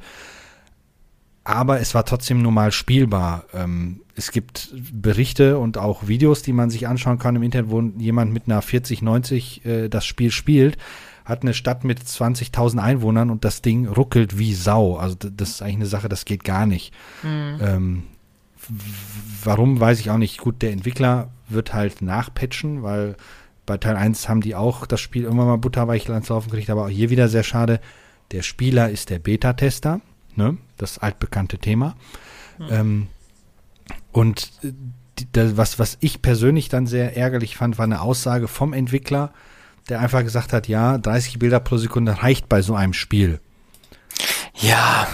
[1.43, 3.45] aber es war trotzdem normal spielbar.
[3.53, 7.81] Ähm, es gibt Berichte und auch Videos, die man sich anschauen kann im Internet, wo
[7.81, 10.77] jemand mit einer 4090 äh, das Spiel spielt,
[11.25, 14.97] hat eine Stadt mit 20.000 Einwohnern und das Ding ruckelt wie Sau.
[14.97, 16.93] Also das ist eigentlich eine Sache, das geht gar nicht.
[17.23, 17.57] Mhm.
[17.61, 18.03] Ähm,
[19.43, 20.37] warum, weiß ich auch nicht.
[20.37, 23.15] Gut, der Entwickler wird halt nachpatchen, weil
[23.71, 26.83] bei Teil 1 haben die auch das Spiel irgendwann mal butterweich ans Laufen gekriegt, aber
[26.83, 27.79] auch hier wieder sehr schade.
[28.31, 30.01] Der Spieler ist der Beta-Tester
[30.35, 30.57] ne?
[30.75, 31.95] das altbekannte Thema.
[32.59, 32.67] Mhm.
[32.69, 33.07] Ähm,
[34.11, 38.73] und die, das, was, was ich persönlich dann sehr ärgerlich fand, war eine Aussage vom
[38.73, 39.31] Entwickler,
[39.87, 43.39] der einfach gesagt hat, ja, 30 Bilder pro Sekunde reicht bei so einem Spiel.
[44.55, 45.07] Ja,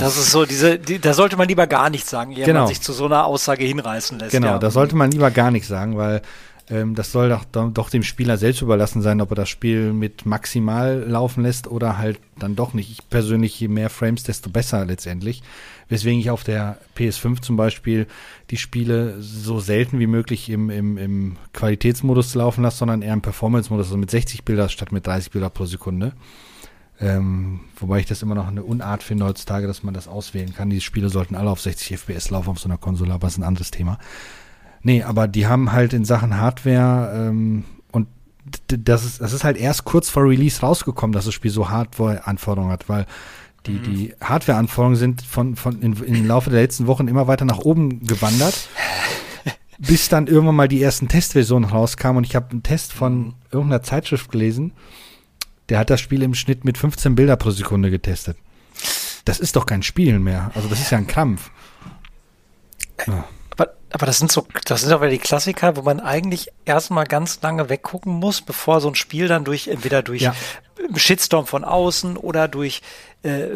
[0.00, 2.60] das ist so, diese, die, da sollte man lieber gar nichts sagen, ehe genau.
[2.60, 4.32] man sich zu so einer Aussage hinreißen lässt.
[4.32, 4.58] Genau, ja.
[4.58, 6.22] da sollte man lieber gar nichts sagen, weil
[6.70, 10.24] ähm, das soll doch, doch dem Spieler selbst überlassen sein, ob er das Spiel mit
[10.24, 12.90] maximal laufen lässt oder halt dann doch nicht.
[12.90, 15.42] Ich persönlich, je mehr Frames, desto besser letztendlich.
[15.88, 18.06] Weswegen ich auf der PS5 zum Beispiel
[18.50, 23.22] die Spiele so selten wie möglich im, im, im Qualitätsmodus laufen lasse, sondern eher im
[23.22, 26.12] Performance-Modus, also mit 60 Bilder statt mit 30 Bilder pro Sekunde.
[27.00, 30.70] Ähm, wobei ich das immer noch eine Unart finde heutzutage, dass man das auswählen kann.
[30.70, 33.38] Die Spiele sollten alle auf 60 FPS laufen auf so einer Konsole, aber das ist
[33.38, 33.98] ein anderes Thema.
[34.82, 38.08] Nee, aber die haben halt in Sachen Hardware ähm, und
[38.66, 42.72] das ist, das ist halt erst kurz vor Release rausgekommen, dass das Spiel so Hardware-Anforderungen
[42.72, 43.06] hat, weil
[43.66, 43.82] die, mhm.
[43.82, 48.06] die Hardware-Anforderungen sind von, von in, im Laufe der letzten Wochen immer weiter nach oben
[48.06, 48.68] gewandert,
[49.78, 53.34] bis dann irgendwann mal die ersten Testversionen rauskamen und ich habe einen Test von mhm.
[53.50, 54.72] irgendeiner Zeitschrift gelesen,
[55.68, 58.36] der hat das Spiel im Schnitt mit 15 Bilder pro Sekunde getestet.
[59.24, 60.50] Das ist doch kein Spielen mehr.
[60.54, 61.50] Also das ist ja ein Krampf.
[63.06, 63.24] Ja.
[63.92, 67.68] Aber das sind so, das sind aber die Klassiker, wo man eigentlich erstmal ganz lange
[67.68, 70.34] weggucken muss, bevor so ein Spiel dann durch, entweder durch ja.
[70.94, 72.82] Shitstorm von außen oder durch
[73.22, 73.46] äh,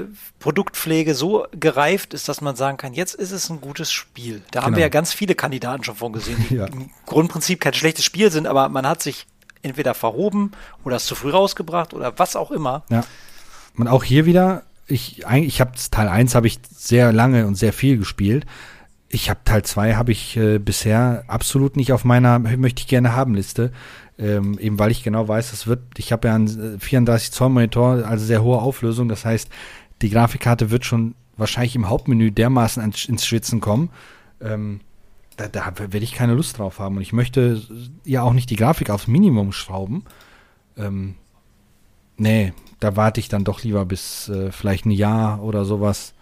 [0.41, 4.43] Produktpflege so gereift ist, dass man sagen kann, jetzt ist es ein gutes Spiel.
[4.51, 4.67] Da genau.
[4.67, 6.67] haben wir ja ganz viele Kandidaten schon von gesehen, die ja.
[6.67, 9.27] im Grundprinzip kein schlechtes Spiel sind, aber man hat sich
[9.63, 10.53] entweder verhoben
[10.85, 12.83] oder es zu früh rausgebracht oder was auch immer.
[12.91, 13.05] Ja.
[13.77, 17.55] Und auch hier wieder, ich, eigentlich, ich habe Teil 1 habe ich sehr lange und
[17.55, 18.45] sehr viel gespielt
[19.15, 23.15] ich habe Teil 2 habe ich äh, bisher absolut nicht auf meiner möchte ich gerne
[23.15, 23.73] haben Liste.
[24.19, 27.49] Ähm, eben weil ich genau weiß, es wird, ich habe ja einen 34 äh, Zoll
[27.49, 29.09] Monitor, also sehr hohe Auflösung.
[29.09, 29.49] Das heißt,
[30.03, 33.91] die Grafikkarte wird schon wahrscheinlich im Hauptmenü dermaßen ins Schwitzen kommen.
[34.41, 34.81] Ähm,
[35.37, 36.97] da, da werde ich keine Lust drauf haben.
[36.97, 37.61] Und ich möchte
[38.05, 40.05] ja auch nicht die Grafik aufs Minimum schrauben.
[40.77, 41.17] Ähm,
[42.17, 46.14] nee, da warte ich dann doch lieber bis äh, vielleicht ein Jahr oder sowas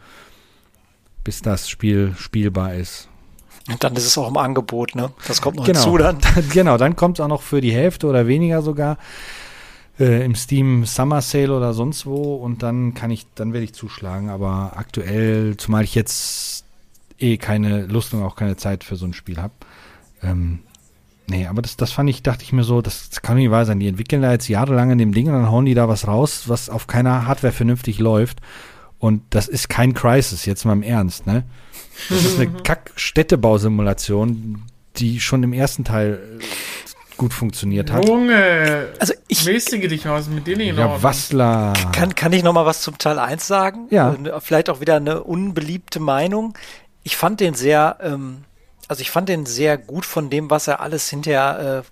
[1.25, 3.09] bis das Spiel spielbar ist.
[3.69, 5.11] Und dann ist es auch im Angebot, ne?
[5.27, 5.81] Das kommt noch genau.
[5.81, 6.19] hinzu dann.
[6.53, 8.99] genau, dann kommt es auch noch für die Hälfte oder weniger sogar
[10.01, 13.73] äh, im Steam Summer Sale oder sonst wo und dann kann ich, dann werde ich
[13.73, 14.31] zuschlagen.
[14.31, 16.65] Aber aktuell, zumal ich jetzt
[17.19, 19.55] eh keine Lust und auch keine Zeit für so ein Spiel habe.
[20.23, 20.61] Ähm,
[21.29, 23.65] nee, aber das, das fand ich, dachte ich mir so, das, das kann nicht wahr
[23.65, 23.79] sein.
[23.79, 26.45] Die entwickeln da jetzt jahrelang in dem Ding und dann hauen die da was raus,
[26.49, 28.41] was auf keiner Hardware vernünftig läuft.
[29.03, 31.43] Und das ist kein Crisis, jetzt mal im Ernst, ne?
[32.09, 34.63] Das ist eine Kack-Städtebausimulation,
[34.97, 36.45] die schon im ersten Teil äh,
[37.17, 38.07] gut funktioniert hat.
[38.07, 41.73] Junge, also ich mäßige dich aus mit denen Ja, Wassler.
[41.93, 43.89] Kann, kann ich noch mal was zum Teil 1 sagen?
[43.91, 44.15] Ja.
[44.15, 46.57] Äh, vielleicht auch wieder eine unbeliebte Meinung.
[47.03, 48.45] Ich fand den sehr, ähm,
[48.87, 51.89] also ich fand den sehr gut von dem, was er alles hinterher äh,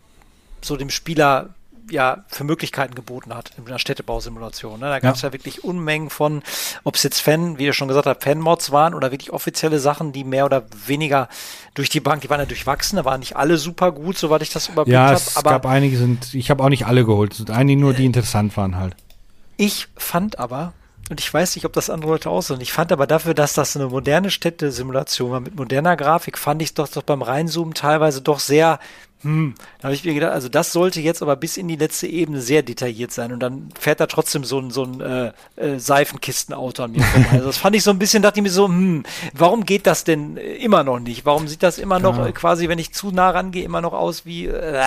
[0.65, 1.57] so dem Spieler
[1.91, 4.81] ja für Möglichkeiten geboten hat in einer Städtebausimulation.
[4.81, 4.87] Ne?
[4.87, 5.29] Da gab es ja.
[5.29, 5.33] ja.
[5.33, 6.43] wirklich Unmengen von,
[6.85, 10.13] ob es jetzt Fan, wie ihr schon gesagt habt, Fan-Mods waren oder wirklich offizielle Sachen,
[10.13, 11.29] die mehr oder weniger
[11.75, 14.51] durch die Bank, die waren ja durchwachsen, da waren nicht alle super gut, soweit ich
[14.51, 15.11] das überblickt habe.
[15.11, 17.81] Ja, es hab, gab einige, sind, ich habe auch nicht alle geholt, es sind einige
[17.81, 18.95] nur, die interessant waren halt.
[19.57, 20.73] Ich fand aber,
[21.11, 22.63] und ich weiß nicht, ob das andere Leute auch so sind.
[22.63, 26.73] Ich fand aber dafür, dass das eine moderne Städtesimulation war mit moderner Grafik, fand ich
[26.75, 28.79] doch, doch beim Reinzoomen teilweise doch sehr
[29.23, 32.07] hm, da habe ich mir gedacht, also das sollte jetzt aber bis in die letzte
[32.07, 35.79] Ebene sehr detailliert sein und dann fährt da trotzdem so ein, so ein äh, äh,
[35.79, 37.29] Seifenkistenauto an mir vorbei.
[37.33, 39.03] Also das fand ich so ein bisschen, dachte ich mir so, hm,
[39.35, 41.27] warum geht das denn äh, immer noch nicht?
[41.27, 44.25] Warum sieht das immer noch äh, quasi, wenn ich zu nah rangehe, immer noch aus
[44.25, 44.85] wie, äh,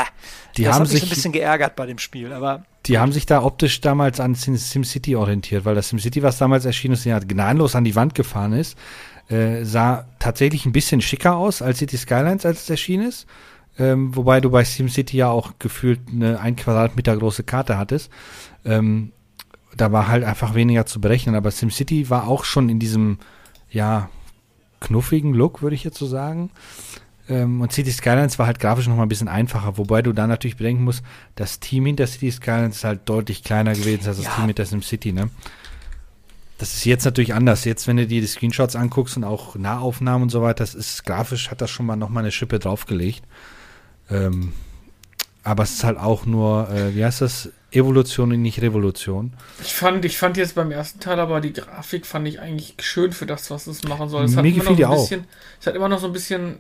[0.57, 3.13] die das haben hat mich sich ein bisschen geärgert bei dem Spiel, aber die haben
[3.13, 7.19] sich da optisch damals an SimCity orientiert, weil das SimCity, was damals erschienen ist, ja
[7.19, 8.77] gnadenlos an die Wand gefahren ist,
[9.29, 13.25] äh, sah tatsächlich ein bisschen schicker aus als City Skylines, als es erschienen ist.
[13.79, 18.11] Ähm, wobei du bei SimCity ja auch gefühlt eine ein Quadratmeter große Karte hattest.
[18.65, 19.11] Ähm,
[19.75, 21.35] da war halt einfach weniger zu berechnen.
[21.35, 23.17] Aber SimCity war auch schon in diesem,
[23.69, 24.09] ja,
[24.79, 26.51] knuffigen Look, würde ich jetzt so sagen.
[27.29, 30.27] Ähm, und City Skylines war halt grafisch noch mal ein bisschen einfacher, wobei du da
[30.27, 31.03] natürlich bedenken musst,
[31.35, 34.31] das Team hinter City Skylines ist halt deutlich kleiner gewesen als das ja.
[34.33, 35.29] Team hinter SimCity, ne?
[36.57, 37.65] Das ist jetzt natürlich anders.
[37.65, 41.03] Jetzt, wenn du dir die Screenshots anguckst und auch Nahaufnahmen und so weiter, das ist
[41.03, 43.23] grafisch, hat das schon mal noch mal eine Schippe draufgelegt.
[44.09, 44.53] Ähm,
[45.43, 47.49] aber es ist halt auch nur, äh, wie heißt das?
[47.71, 49.33] Evolution und nicht Revolution.
[49.63, 53.11] Ich fand, ich fand jetzt beim ersten Teil aber die Grafik fand ich eigentlich schön
[53.11, 54.25] für das, was es machen soll.
[54.25, 55.01] Es hat Mir gefiel die auch.
[55.01, 55.25] Bisschen,
[55.59, 56.59] es hat immer noch so ein bisschen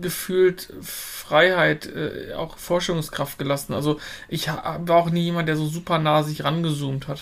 [0.00, 3.74] gefühlt Freiheit, äh, auch Forschungskraft gelassen.
[3.74, 3.98] Also
[4.28, 7.20] ich war auch nie jemand, der so super nah sich rangezoomt hat.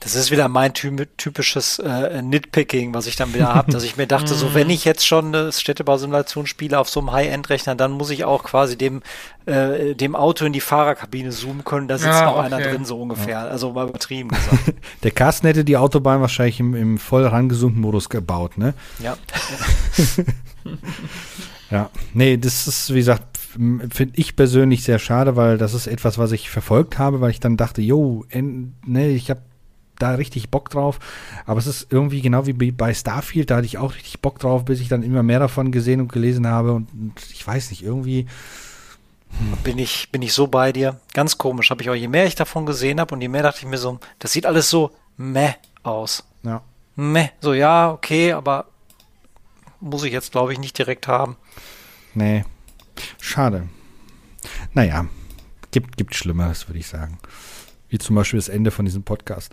[0.00, 4.06] Das ist wieder mein typisches äh, Nitpicking, was ich dann wieder habe, dass ich mir
[4.06, 8.08] dachte, so wenn ich jetzt schon eine Städtebausimulation spiele auf so einem High-End-Rechner, dann muss
[8.08, 9.02] ich auch quasi dem,
[9.44, 12.46] äh, dem Auto in die Fahrerkabine zoomen können, da sitzt ja, noch okay.
[12.46, 13.40] einer drin, so ungefähr.
[13.40, 14.72] Also mal übertrieben gesagt.
[15.02, 18.72] Der Carsten hätte die Autobahn wahrscheinlich im, im voll rangezoomten Modus gebaut, ne?
[19.00, 19.18] Ja.
[21.70, 26.16] ja, nee, das ist, wie gesagt, finde ich persönlich sehr schade, weil das ist etwas,
[26.16, 29.42] was ich verfolgt habe, weil ich dann dachte, jo, ne, ich habe
[30.02, 30.98] da richtig Bock drauf.
[31.46, 34.64] Aber es ist irgendwie genau wie bei Starfield, da hatte ich auch richtig Bock drauf,
[34.64, 36.72] bis ich dann immer mehr davon gesehen und gelesen habe.
[36.72, 36.90] Und
[37.32, 38.26] ich weiß nicht, irgendwie.
[39.38, 39.56] Hm.
[39.62, 41.00] Bin ich, bin ich so bei dir.
[41.14, 41.70] Ganz komisch.
[41.70, 43.78] Habe ich auch, je mehr ich davon gesehen habe und je mehr dachte ich mir
[43.78, 46.24] so, das sieht alles so meh aus.
[46.42, 46.62] Ja.
[46.96, 47.28] Meh.
[47.40, 48.66] So, ja, okay, aber
[49.80, 51.36] muss ich jetzt, glaube ich, nicht direkt haben.
[52.14, 52.44] Nee.
[53.20, 53.68] Schade.
[54.74, 55.06] Naja,
[55.70, 57.18] gibt, gibt Schlimmeres, würde ich sagen.
[57.90, 59.52] Wie zum Beispiel das Ende von diesem Podcast.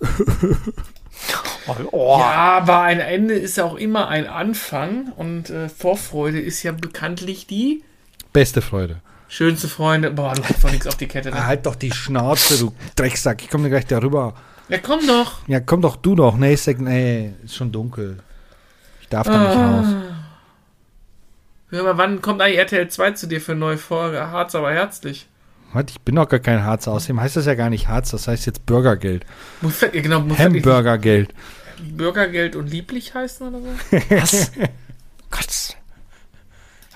[1.92, 2.18] oh.
[2.20, 6.72] Ja, aber ein Ende ist ja auch immer ein Anfang und äh, Vorfreude ist ja
[6.72, 7.84] bekanntlich die
[8.34, 9.02] beste Freude.
[9.28, 10.12] Schönste Freunde.
[10.12, 11.32] Boah, du hast doch nichts auf die Kette.
[11.32, 11.48] Ne?
[11.48, 13.42] Halt doch die Schnauze, du Drecksack.
[13.42, 14.36] Ich komme gleich darüber.
[14.70, 15.40] Ja, komm doch.
[15.48, 16.38] Ja, komm doch du doch.
[16.38, 18.20] Nee, sag, nee, ist schon dunkel.
[19.02, 19.48] Ich darf da ah.
[19.48, 20.04] nicht raus.
[21.70, 24.20] Hör mal, wann kommt eigentlich RTL 2 zu dir für eine neue Folge?
[24.20, 25.28] Harz, aber herzlich.
[25.74, 25.86] Was?
[25.90, 26.92] Ich bin doch gar kein Harzer.
[26.92, 29.26] Außerdem heißt das ja gar nicht Harz, das heißt jetzt Bürgergeld.
[29.62, 31.34] Buffett, genau, Hamburgergeld.
[31.80, 33.98] Bürgergeld und lieblich heißen oder so?
[34.16, 34.52] Was?
[35.30, 35.78] Gott.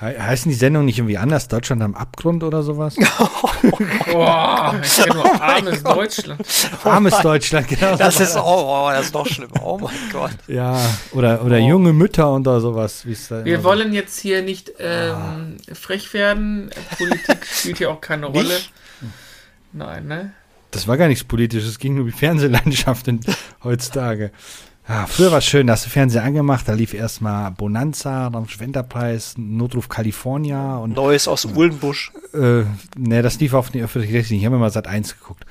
[0.02, 1.48] He heißen die Sendungen nicht irgendwie anders?
[1.48, 2.96] Deutschland am Abgrund oder sowas?
[4.12, 5.96] Boah, ich kenne nur oh armes Gott.
[5.96, 6.42] Deutschland.
[6.84, 7.96] armes oh Deutschland, genau.
[7.96, 9.64] Das ist, oh, oh, das ist noch schlimmer.
[9.64, 10.32] Oh mein Gott.
[10.48, 10.80] Ja,
[11.12, 11.68] oder, oder oh.
[11.68, 13.06] junge Mütter und sowas.
[13.06, 15.76] Wir wollen jetzt hier nicht ähm, ah.
[15.76, 16.72] frech werden.
[16.98, 18.56] Politik spielt hier auch keine Rolle.
[18.56, 18.74] Nicht?
[19.72, 20.34] Nein, ne?
[20.72, 23.20] Das war gar nichts Politisches, es ging nur um die Fernsehlandschaft in,
[23.64, 24.32] heutzutage.
[24.92, 28.46] Ja, früher war es schön, da hast du Fernseher angemacht, da lief erstmal Bonanza, dann
[28.60, 30.96] Enterprise, Notruf California und.
[30.96, 32.12] Neues aus Uhlenbusch.
[32.34, 32.64] Äh,
[32.98, 35.46] ne, das lief auf die öffentlich Ich habe immer seit eins geguckt.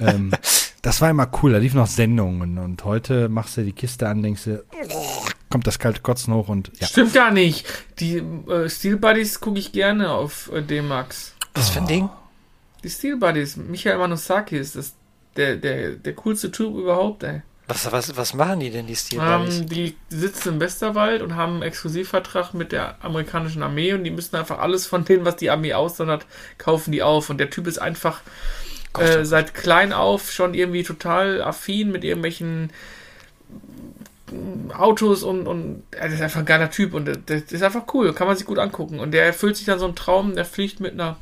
[0.00, 0.32] ähm,
[0.82, 4.24] das war immer cool, da liefen noch Sendungen und heute machst du die Kiste an,
[4.24, 4.64] denkst du,
[5.50, 6.88] kommt das kalte Kotzen hoch und ja.
[6.88, 7.68] Stimmt gar nicht.
[8.00, 11.36] Die äh, Steel Buddies gucke ich gerne auf äh, D-Max.
[11.54, 12.08] Was für ein Ding?
[12.82, 14.94] Die Steel Buddies, Michael Manosaki ist das
[15.36, 17.42] der, der, der coolste Typ überhaupt, ey.
[17.70, 21.54] Was, was, was machen die denn, die Steel ähm, Die sitzen im Westerwald und haben
[21.54, 25.50] einen Exklusivvertrag mit der amerikanischen Armee und die müssen einfach alles von dem, was die
[25.50, 26.26] Armee aussondert,
[26.58, 27.30] kaufen die auf.
[27.30, 28.22] Und der Typ ist einfach
[28.92, 32.72] Gott, äh, seit klein auf schon irgendwie total affin mit irgendwelchen
[34.76, 38.26] Autos und, und er ist einfach ein geiler Typ und das ist einfach cool, kann
[38.26, 38.98] man sich gut angucken.
[38.98, 41.18] Und der erfüllt sich dann so einen Traum, der fliegt mit einer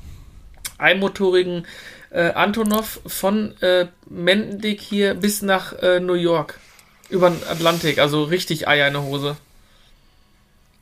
[0.79, 1.67] einmotorigen
[2.11, 6.59] äh, Antonov von äh, Mendendick hier bis nach äh, New York.
[7.11, 9.37] Über den Atlantik, also richtig Eier in der Hose.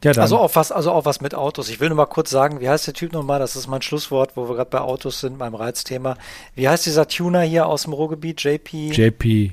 [0.05, 0.13] Ja.
[0.13, 1.69] Also auch was, also auch was mit Autos.
[1.69, 3.41] Ich will nur mal kurz sagen, wie heißt der Typ nochmal?
[3.41, 6.17] Das ist mein Schlusswort, wo wir gerade bei Autos sind, meinem Reizthema.
[6.55, 8.43] Wie heißt dieser Tuner hier aus dem Ruhrgebiet?
[8.43, 8.93] JP?
[8.93, 9.53] JP.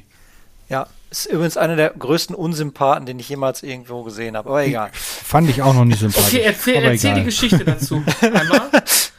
[0.69, 4.49] ja, ist übrigens einer der größten Unsympathen, den ich jemals irgendwo gesehen habe.
[4.49, 4.89] Aber egal.
[4.93, 6.33] Fand ich auch noch nicht sympathisch.
[6.33, 7.23] Okay, erzähl, erzähl die.
[7.23, 8.03] Geschichte dazu.
[8.21, 8.69] Einmal.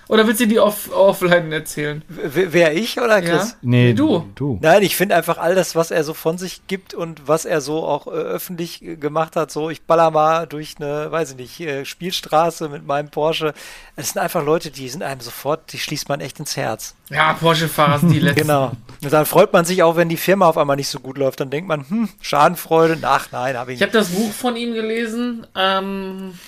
[0.08, 2.02] Oder willst du die off offline erzählen?
[2.08, 3.50] W wer ich oder Chris?
[3.50, 3.56] Ja?
[3.62, 4.26] Nee, du.
[4.34, 4.58] Du.
[4.60, 7.60] Nein, ich finde einfach all das, was er so von sich gibt und was er
[7.60, 11.36] so auch äh, öffentlich äh, gemacht hat, so ich baller mal durch eine, weiß ich
[11.36, 13.54] nicht, äh, Spielstraße mit meinem Porsche.
[13.96, 16.94] Es sind einfach Leute, die sind einem sofort, die schließt man echt ins Herz.
[17.10, 18.42] Ja, Porsche-Fahrer sind die letzten.
[18.42, 18.72] Genau.
[19.02, 21.40] Und dann freut man sich auch, wenn die Firma auf einmal nicht so gut läuft.
[21.40, 22.98] Dann denkt man, hm, Schadenfreude.
[23.02, 25.46] Ach nein, habe ich Ich habe das Buch von ihm gelesen.
[25.54, 26.38] Ähm,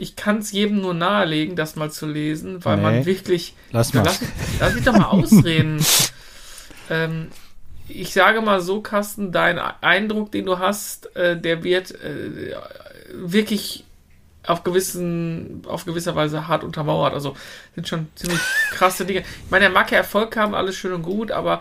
[0.00, 2.82] ich kann es jedem nur nahelegen, das mal zu lesen, weil Nee.
[2.82, 3.54] man wirklich.
[3.70, 4.04] Lass mal.
[4.04, 4.20] Lass,
[4.58, 5.84] lass mich doch mal ausreden.
[6.90, 7.28] ähm,
[7.88, 12.54] ich sage mal so, Carsten, dein Eindruck, den du hast, äh, der wird äh,
[13.12, 13.84] wirklich
[14.46, 17.12] auf gewissen, auf gewisser Weise hart untermauert.
[17.12, 17.36] Also
[17.74, 18.40] sind schon ziemlich
[18.70, 19.20] krasse Dinge.
[19.20, 21.60] Ich meine, er mag ja Erfolg haben, alles schön und gut, aber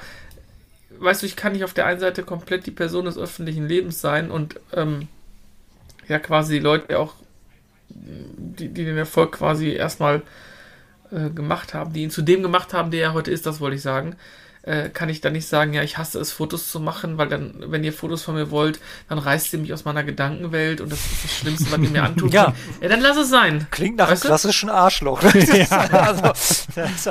[0.98, 4.00] weißt du, ich kann nicht auf der einen Seite komplett die Person des öffentlichen Lebens
[4.02, 5.08] sein und ähm,
[6.08, 7.16] ja quasi die Leute auch,
[7.90, 10.22] die, die den Erfolg quasi erstmal
[11.12, 13.76] äh, gemacht haben, die ihn zu dem gemacht haben, der er heute ist, das wollte
[13.76, 14.16] ich sagen,
[14.62, 17.56] äh, kann ich dann nicht sagen, ja, ich hasse es, Fotos zu machen, weil dann,
[17.68, 21.00] wenn ihr Fotos von mir wollt, dann reißt ihr mich aus meiner Gedankenwelt und das
[21.00, 22.34] ist das Schlimmste, was ihr mir antut.
[22.40, 22.54] Ja.
[22.82, 23.68] ja, dann lass es sein.
[23.72, 25.22] Klingt nach Weißt einem klassischen Arschloch.
[25.24, 26.22] Das ist also,
[26.76, 27.10] das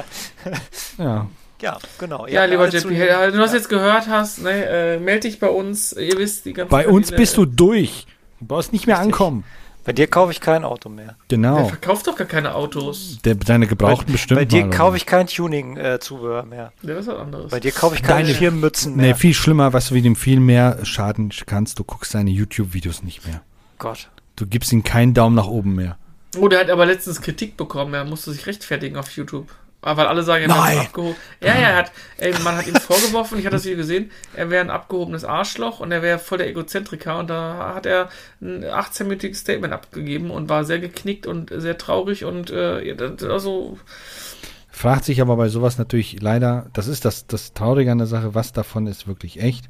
[0.99, 1.26] Ja.
[1.61, 2.26] ja, genau.
[2.26, 5.93] Ja, lieber JP, hey, du hast jetzt gehört hast, ne, äh, melde dich bei uns,
[5.93, 8.07] ihr wisst, die ganze Bei uns bist du durch.
[8.39, 9.45] Du brauchst nicht mehr ankommen.
[9.89, 11.16] Bei dir kaufe ich kein Auto mehr.
[11.30, 11.64] Der Genau.
[11.64, 13.20] verkauft doch gar keine Autos.
[13.24, 16.72] Der, deine gebrauchten bestimmt Bei dir mal, kaufe ich kein Tuning-Zubehör mehr.
[16.82, 17.51] Ja, das ist was anderes.
[17.51, 19.16] Bei dir kaufe ich keine Schirmmützen Nee, mehr.
[19.16, 21.78] viel schlimmer, was du wie dem viel mehr schaden kannst.
[21.78, 23.41] Du guckst deine YouTube-Videos nicht mehr.
[23.78, 24.11] Gott.
[24.36, 25.97] Du gibst ihm keinen Daumen nach oben mehr.
[26.39, 29.49] Oh, der hat aber letztens Kritik bekommen, er musste sich rechtfertigen auf YouTube.
[29.81, 31.16] Weil alle sagen, er wäre abgehoben.
[31.41, 34.51] Ja, ja, er hat, ey, man hat ihm vorgeworfen, ich hatte das Video gesehen, er
[34.51, 38.09] wäre ein abgehobenes Arschloch und er wäre voll der Egozentriker und da hat er
[38.41, 42.97] ein 18-minütiges Statement abgegeben und war sehr geknickt und sehr traurig und äh, ja,
[43.29, 43.79] also
[44.79, 48.35] Fragt sich aber bei sowas natürlich leider, das ist das, das Traurige an der Sache,
[48.35, 49.68] was davon ist wirklich echt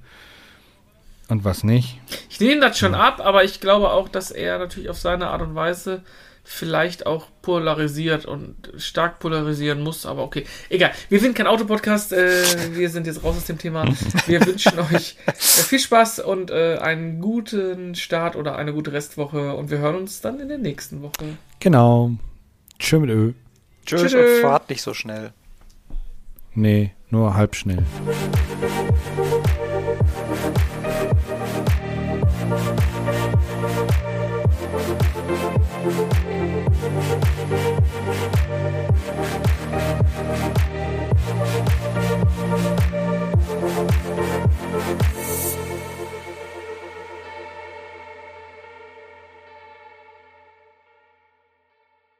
[1.28, 1.98] und was nicht.
[2.28, 5.42] Ich nehme das schon ab, aber ich glaube auch, dass er natürlich auf seine Art
[5.42, 6.02] und Weise
[6.48, 10.44] vielleicht auch polarisiert und stark polarisieren muss, aber okay.
[10.70, 10.92] Egal.
[11.10, 12.42] Wir sind kein Autopodcast, äh,
[12.72, 13.84] wir sind jetzt raus aus dem Thema.
[14.26, 19.54] Wir wünschen euch äh, viel Spaß und äh, einen guten Start oder eine gute Restwoche
[19.54, 21.36] und wir hören uns dann in der nächsten Woche.
[21.60, 22.12] Genau.
[22.78, 23.32] Tschö mit Ö.
[23.84, 24.14] Tschüss Tschüss.
[24.14, 25.32] und fahrt nicht so schnell.
[26.54, 27.84] Nee, nur halb schnell.